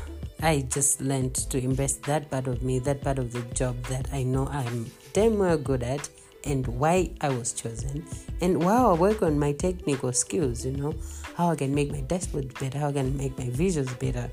I 0.42 0.66
just 0.68 1.00
learned 1.00 1.34
to 1.34 1.58
embrace 1.58 1.96
that 2.04 2.30
part 2.30 2.48
of 2.48 2.62
me, 2.62 2.78
that 2.80 3.00
part 3.02 3.18
of 3.18 3.32
the 3.32 3.40
job 3.54 3.82
that 3.84 4.08
I 4.12 4.24
know 4.24 4.46
I'm 4.48 4.90
damn 5.14 5.38
well 5.38 5.56
good 5.56 5.82
at, 5.82 6.06
and 6.44 6.66
why 6.66 7.12
I 7.22 7.30
was 7.30 7.54
chosen, 7.54 8.04
and 8.42 8.62
while 8.62 8.90
I 8.90 8.92
work 8.92 9.22
on 9.22 9.38
my 9.38 9.52
technical 9.52 10.12
skills, 10.12 10.66
you 10.66 10.72
know, 10.72 10.94
how 11.34 11.50
I 11.50 11.56
can 11.56 11.74
make 11.74 11.90
my 11.90 12.02
dashboard 12.02 12.52
better, 12.60 12.78
how 12.78 12.88
I 12.88 12.92
can 12.92 13.16
make 13.16 13.38
my 13.38 13.46
visuals 13.46 13.98
better, 13.98 14.30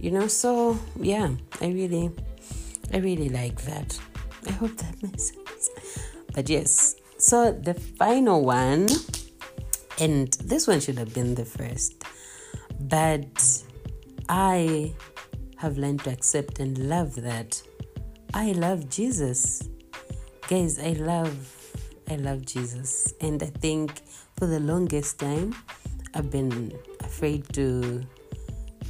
you 0.00 0.10
know. 0.10 0.26
So 0.26 0.76
yeah, 0.98 1.30
I 1.60 1.68
really, 1.68 2.10
I 2.92 2.96
really 2.96 3.28
like 3.28 3.62
that. 3.62 3.96
I 4.48 4.52
hope 4.52 4.76
that 4.78 5.00
makes 5.00 5.30
sense. 5.30 5.70
But 6.34 6.48
yes, 6.48 6.96
so 7.18 7.52
the 7.52 7.74
final 7.74 8.44
one, 8.44 8.88
and 10.00 10.32
this 10.44 10.66
one 10.66 10.80
should 10.80 10.98
have 10.98 11.14
been 11.14 11.36
the 11.36 11.44
first, 11.44 12.02
but 12.80 13.62
I 14.28 14.94
have 15.56 15.78
learned 15.78 16.04
to 16.04 16.10
accept 16.10 16.58
and 16.58 16.76
love 16.88 17.14
that 17.22 17.62
I 18.34 18.52
love 18.52 18.88
Jesus. 18.90 19.68
Guys, 20.48 20.78
I 20.78 20.92
love 20.92 21.52
I 22.10 22.16
love 22.16 22.44
Jesus. 22.44 23.14
And 23.20 23.42
I 23.42 23.46
think 23.46 24.02
for 24.36 24.46
the 24.46 24.60
longest 24.60 25.18
time 25.18 25.54
I've 26.14 26.30
been 26.30 26.72
afraid 27.00 27.48
to 27.54 28.02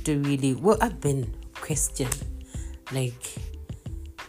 to 0.05 0.19
really 0.21 0.55
well 0.55 0.79
I've 0.81 1.01
been 1.01 1.35
Christian 1.55 2.09
like 2.93 3.37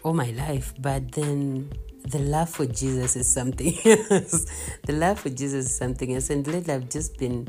all 0.02 0.12
my 0.12 0.30
life, 0.30 0.74
but 0.78 1.12
then 1.12 1.70
the 2.04 2.18
love 2.18 2.48
for 2.48 2.66
Jesus 2.66 3.16
is 3.16 3.30
something 3.30 3.74
else. 3.84 4.46
the 4.86 4.92
love 4.92 5.20
for 5.20 5.30
Jesus 5.30 5.66
is 5.66 5.76
something 5.76 6.14
else. 6.14 6.30
And 6.30 6.46
lately 6.46 6.74
I've 6.74 6.88
just 6.88 7.18
been 7.18 7.48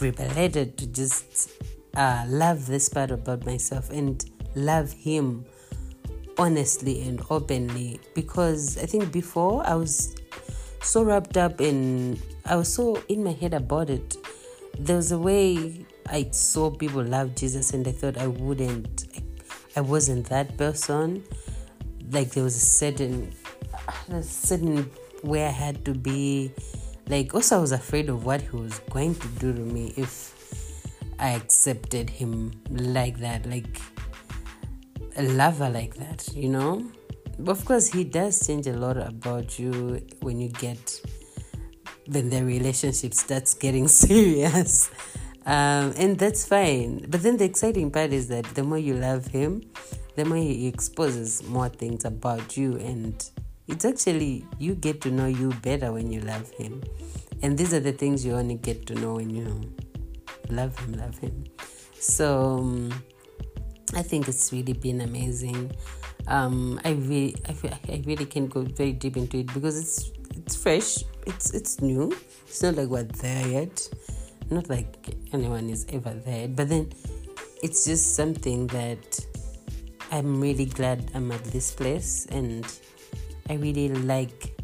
revelated 0.00 0.78
to 0.78 0.86
just 0.86 1.50
uh, 1.98 2.24
love 2.28 2.66
this 2.66 2.88
part 2.88 3.10
about 3.10 3.44
myself 3.44 3.90
and 3.90 4.24
love 4.54 4.92
Him 4.92 5.44
honestly 6.38 7.02
and 7.02 7.20
openly 7.28 8.00
because 8.14 8.78
I 8.78 8.86
think 8.86 9.10
before 9.10 9.66
I 9.66 9.74
was 9.74 10.14
so 10.80 11.02
wrapped 11.02 11.36
up 11.36 11.60
in, 11.60 12.20
I 12.44 12.54
was 12.54 12.72
so 12.72 13.02
in 13.08 13.24
my 13.24 13.32
head 13.32 13.52
about 13.52 13.90
it. 13.90 14.16
There 14.78 14.94
was 14.94 15.10
a 15.10 15.18
way 15.18 15.84
I 16.08 16.28
saw 16.30 16.70
people 16.70 17.02
love 17.02 17.34
Jesus 17.34 17.74
and 17.74 17.86
I 17.86 17.90
thought 17.90 18.16
I 18.16 18.28
wouldn't, 18.28 19.06
I 19.74 19.80
wasn't 19.80 20.26
that 20.26 20.56
person. 20.56 21.24
Like 22.12 22.30
there 22.30 22.44
was 22.44 22.54
a 22.54 22.60
certain, 22.60 23.34
a 24.08 24.22
certain 24.22 24.88
way 25.24 25.46
I 25.46 25.50
had 25.50 25.84
to 25.84 25.94
be. 25.94 26.52
Like 27.08 27.34
also 27.34 27.56
I 27.56 27.60
was 27.60 27.72
afraid 27.72 28.08
of 28.08 28.24
what 28.24 28.40
he 28.40 28.56
was 28.56 28.78
going 28.90 29.16
to 29.16 29.28
do 29.40 29.52
to 29.52 29.60
me 29.60 29.94
if 29.96 30.37
I 31.18 31.30
accepted 31.30 32.10
him 32.10 32.52
like 32.70 33.18
that. 33.18 33.46
Like 33.46 33.80
a 35.16 35.22
lover 35.22 35.68
like 35.68 35.96
that, 35.96 36.28
you 36.34 36.48
know. 36.48 36.84
But 37.38 37.52
of 37.52 37.64
course, 37.64 37.88
he 37.88 38.04
does 38.04 38.46
change 38.46 38.66
a 38.66 38.72
lot 38.72 38.96
about 38.96 39.58
you 39.58 40.00
when 40.20 40.40
you 40.40 40.48
get 40.48 41.00
when 42.06 42.30
the 42.30 42.42
relationship 42.42 43.14
starts 43.14 43.54
getting 43.54 43.88
serious. 44.06 44.90
Um, 45.44 45.94
and 45.96 46.18
that's 46.18 46.46
fine. 46.46 47.06
But 47.08 47.22
then 47.22 47.36
the 47.36 47.44
exciting 47.44 47.90
part 47.90 48.12
is 48.12 48.28
that 48.28 48.44
the 48.54 48.62
more 48.62 48.78
you 48.78 48.94
love 48.94 49.26
him, 49.26 49.62
the 50.14 50.24
more 50.24 50.36
he 50.36 50.66
exposes 50.66 51.42
more 51.44 51.68
things 51.68 52.04
about 52.04 52.56
you. 52.56 52.76
And 52.76 53.14
it's 53.66 53.84
actually, 53.84 54.44
you 54.58 54.74
get 54.74 55.00
to 55.02 55.10
know 55.10 55.26
you 55.26 55.50
better 55.62 55.92
when 55.92 56.12
you 56.12 56.20
love 56.20 56.50
him. 56.50 56.82
And 57.42 57.56
these 57.56 57.72
are 57.72 57.80
the 57.80 57.92
things 57.92 58.26
you 58.26 58.32
only 58.34 58.56
get 58.56 58.86
to 58.88 58.94
know 58.94 59.14
when 59.14 59.30
you 59.30 59.72
love 60.50 60.78
him, 60.78 60.92
love 60.94 61.18
him. 61.18 61.44
So, 61.98 62.58
um, 62.58 63.04
I 63.94 64.02
think 64.02 64.28
it's 64.28 64.52
really 64.52 64.74
been 64.74 65.00
amazing. 65.00 65.72
Um, 66.26 66.78
I 66.84 66.90
really, 66.90 67.34
I, 67.48 67.54
I 67.88 68.02
really 68.06 68.26
can't 68.26 68.50
go 68.50 68.62
very 68.62 68.92
deep 68.92 69.16
into 69.16 69.38
it 69.38 69.52
because 69.54 69.78
it's 69.78 70.10
it's 70.36 70.56
fresh. 70.56 71.04
It's 71.26 71.54
it's 71.54 71.80
new. 71.80 72.14
It's 72.46 72.62
not 72.62 72.76
like 72.76 72.88
we're 72.88 73.04
there 73.04 73.46
yet. 73.48 73.88
Not 74.50 74.68
like 74.68 75.14
anyone 75.32 75.70
is 75.70 75.86
ever 75.92 76.14
there. 76.14 76.48
But 76.48 76.68
then, 76.68 76.92
it's 77.62 77.84
just 77.84 78.14
something 78.14 78.66
that 78.68 79.24
I'm 80.10 80.40
really 80.40 80.66
glad 80.66 81.10
I'm 81.14 81.30
at 81.32 81.44
this 81.44 81.72
place, 81.72 82.26
and 82.30 82.66
I 83.48 83.54
really 83.54 83.88
like 83.88 84.54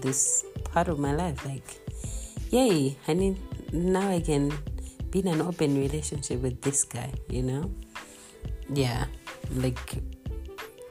this 0.00 0.44
part 0.64 0.88
of 0.88 0.98
my 0.98 1.12
life. 1.12 1.44
Like, 1.44 1.80
yay, 2.50 2.96
I 3.08 3.36
now 3.72 4.08
I 4.08 4.20
can 4.20 4.52
be 5.10 5.20
in 5.20 5.28
an 5.28 5.40
open 5.40 5.78
relationship 5.78 6.40
with 6.40 6.60
this 6.62 6.84
guy, 6.84 7.12
you 7.28 7.42
know? 7.42 7.70
Yeah, 8.72 9.06
like, 9.56 9.78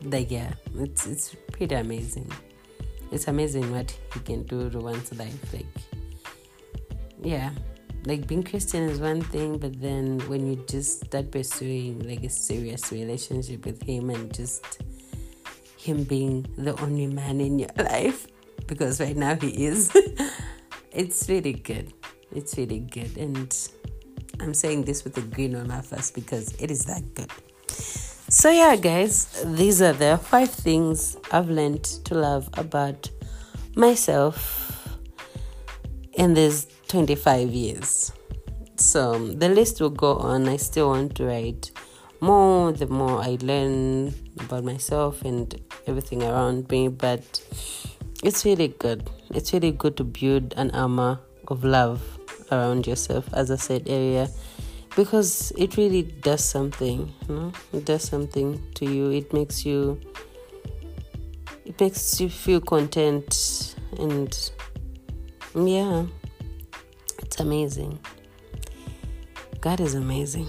like 0.03 0.29
yeah, 0.31 0.53
it's 0.75 1.07
it's 1.07 1.35
pretty 1.51 1.75
amazing. 1.75 2.31
It's 3.11 3.27
amazing 3.27 3.71
what 3.71 3.97
he 4.13 4.19
can 4.19 4.43
do 4.43 4.69
to 4.69 4.79
one's 4.79 5.11
life. 5.17 5.53
Like, 5.53 5.65
yeah, 7.23 7.51
like 8.05 8.27
being 8.27 8.43
Christian 8.43 8.89
is 8.89 8.99
one 8.99 9.21
thing, 9.21 9.57
but 9.57 9.79
then 9.81 10.19
when 10.27 10.47
you 10.47 10.63
just 10.67 11.05
start 11.05 11.31
pursuing 11.31 12.07
like 12.07 12.23
a 12.23 12.29
serious 12.29 12.91
relationship 12.91 13.65
with 13.65 13.81
him 13.83 14.09
and 14.09 14.33
just 14.33 14.81
him 15.77 16.03
being 16.03 16.45
the 16.57 16.79
only 16.81 17.07
man 17.07 17.41
in 17.41 17.59
your 17.59 17.69
life, 17.77 18.27
because 18.67 18.99
right 18.99 19.15
now 19.15 19.35
he 19.35 19.65
is, 19.65 19.91
it's 20.91 21.27
really 21.29 21.53
good. 21.53 21.93
It's 22.31 22.57
really 22.57 22.79
good. 22.79 23.17
And 23.17 23.51
I'm 24.41 24.53
saying 24.53 24.83
this 24.83 25.03
with 25.03 25.17
a 25.17 25.21
grin 25.21 25.55
on 25.55 25.67
my 25.67 25.81
face 25.81 26.11
because 26.11 26.53
it 26.59 26.71
is 26.71 26.85
that 26.85 27.13
good. 27.13 27.31
So, 28.31 28.51
yeah, 28.51 28.75
guys, 28.75 29.43
these 29.43 29.81
are 29.81 29.93
the 29.93 30.17
five 30.17 30.49
things 30.49 31.17
I've 31.31 31.49
learned 31.49 31.83
to 32.05 32.13
love 32.13 32.47
about 32.53 33.09
myself 33.75 34.97
in 36.13 36.35
these 36.35 36.67
25 36.89 37.49
years. 37.49 38.11
So, 38.75 39.15
um, 39.15 39.39
the 39.39 39.49
list 39.49 39.81
will 39.81 39.89
go 39.89 40.17
on. 40.17 40.47
I 40.47 40.57
still 40.57 40.89
want 40.89 41.15
to 41.15 41.25
write 41.25 41.71
more 42.21 42.71
the 42.71 42.87
more 42.87 43.21
I 43.21 43.37
learn 43.41 44.13
about 44.39 44.63
myself 44.63 45.23
and 45.23 45.59
everything 45.87 46.21
around 46.21 46.69
me, 46.69 46.87
but 46.87 47.41
it's 48.23 48.45
really 48.45 48.67
good. 48.67 49.09
It's 49.31 49.53
really 49.53 49.71
good 49.71 49.97
to 49.97 50.03
build 50.03 50.53
an 50.55 50.71
armor 50.71 51.19
of 51.47 51.63
love 51.63 52.18
around 52.51 52.87
yourself, 52.87 53.27
as 53.33 53.51
I 53.51 53.55
said 53.55 53.83
earlier, 53.87 54.27
because 54.95 55.51
it 55.57 55.77
really 55.77 56.03
does 56.03 56.43
something. 56.43 57.13
You 57.27 57.35
know? 57.35 57.53
It 57.73 57.85
does 57.85 58.03
something 58.03 58.61
to 58.75 58.85
you. 58.85 59.11
It 59.11 59.33
makes 59.33 59.65
you. 59.65 59.99
It 61.65 61.79
makes 61.79 62.19
you 62.19 62.29
feel 62.29 62.61
content, 62.61 63.75
and 63.99 64.51
yeah, 65.55 66.05
it's 67.19 67.39
amazing. 67.39 67.99
God 69.61 69.79
is 69.79 69.93
amazing. 69.93 70.47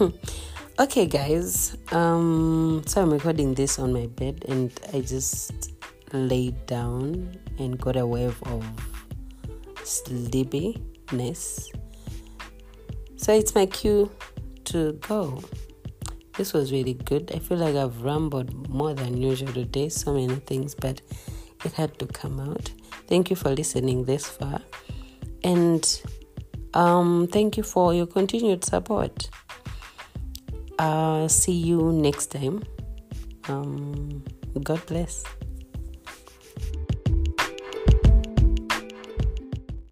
okay, 0.80 1.06
guys. 1.06 1.76
Um, 1.92 2.82
so 2.86 3.02
I'm 3.02 3.12
recording 3.12 3.54
this 3.54 3.78
on 3.78 3.92
my 3.92 4.06
bed, 4.06 4.44
and 4.48 4.72
I 4.92 5.00
just 5.02 5.72
laid 6.12 6.66
down 6.66 7.38
and 7.58 7.78
got 7.78 7.96
a 7.96 8.06
wave 8.06 8.42
of 8.44 8.64
So 13.16 13.32
it's 13.32 13.54
my 13.54 13.66
cue 13.66 14.10
to 14.66 14.92
go. 15.08 15.42
This 16.36 16.52
was 16.52 16.70
really 16.70 16.94
good. 16.94 17.32
I 17.34 17.38
feel 17.38 17.58
like 17.58 17.74
I've 17.74 18.02
rambled 18.02 18.68
more 18.68 18.92
than 18.94 19.16
usual 19.16 19.52
today, 19.52 19.88
so 19.88 20.12
many 20.12 20.34
things, 20.36 20.74
but 20.74 21.00
it 21.64 21.72
had 21.72 21.98
to 21.98 22.06
come 22.06 22.38
out. 22.40 22.70
Thank 23.06 23.30
you 23.30 23.36
for 23.36 23.50
listening 23.50 24.04
this 24.04 24.26
far. 24.26 24.60
And 25.42 26.02
um, 26.74 27.28
thank 27.32 27.56
you 27.56 27.62
for 27.62 27.94
your 27.94 28.06
continued 28.06 28.64
support. 28.64 29.30
Uh, 30.78 31.26
see 31.26 31.52
you 31.52 31.90
next 31.92 32.26
time. 32.26 32.62
Um, 33.48 34.22
God 34.62 34.84
bless. 34.86 35.24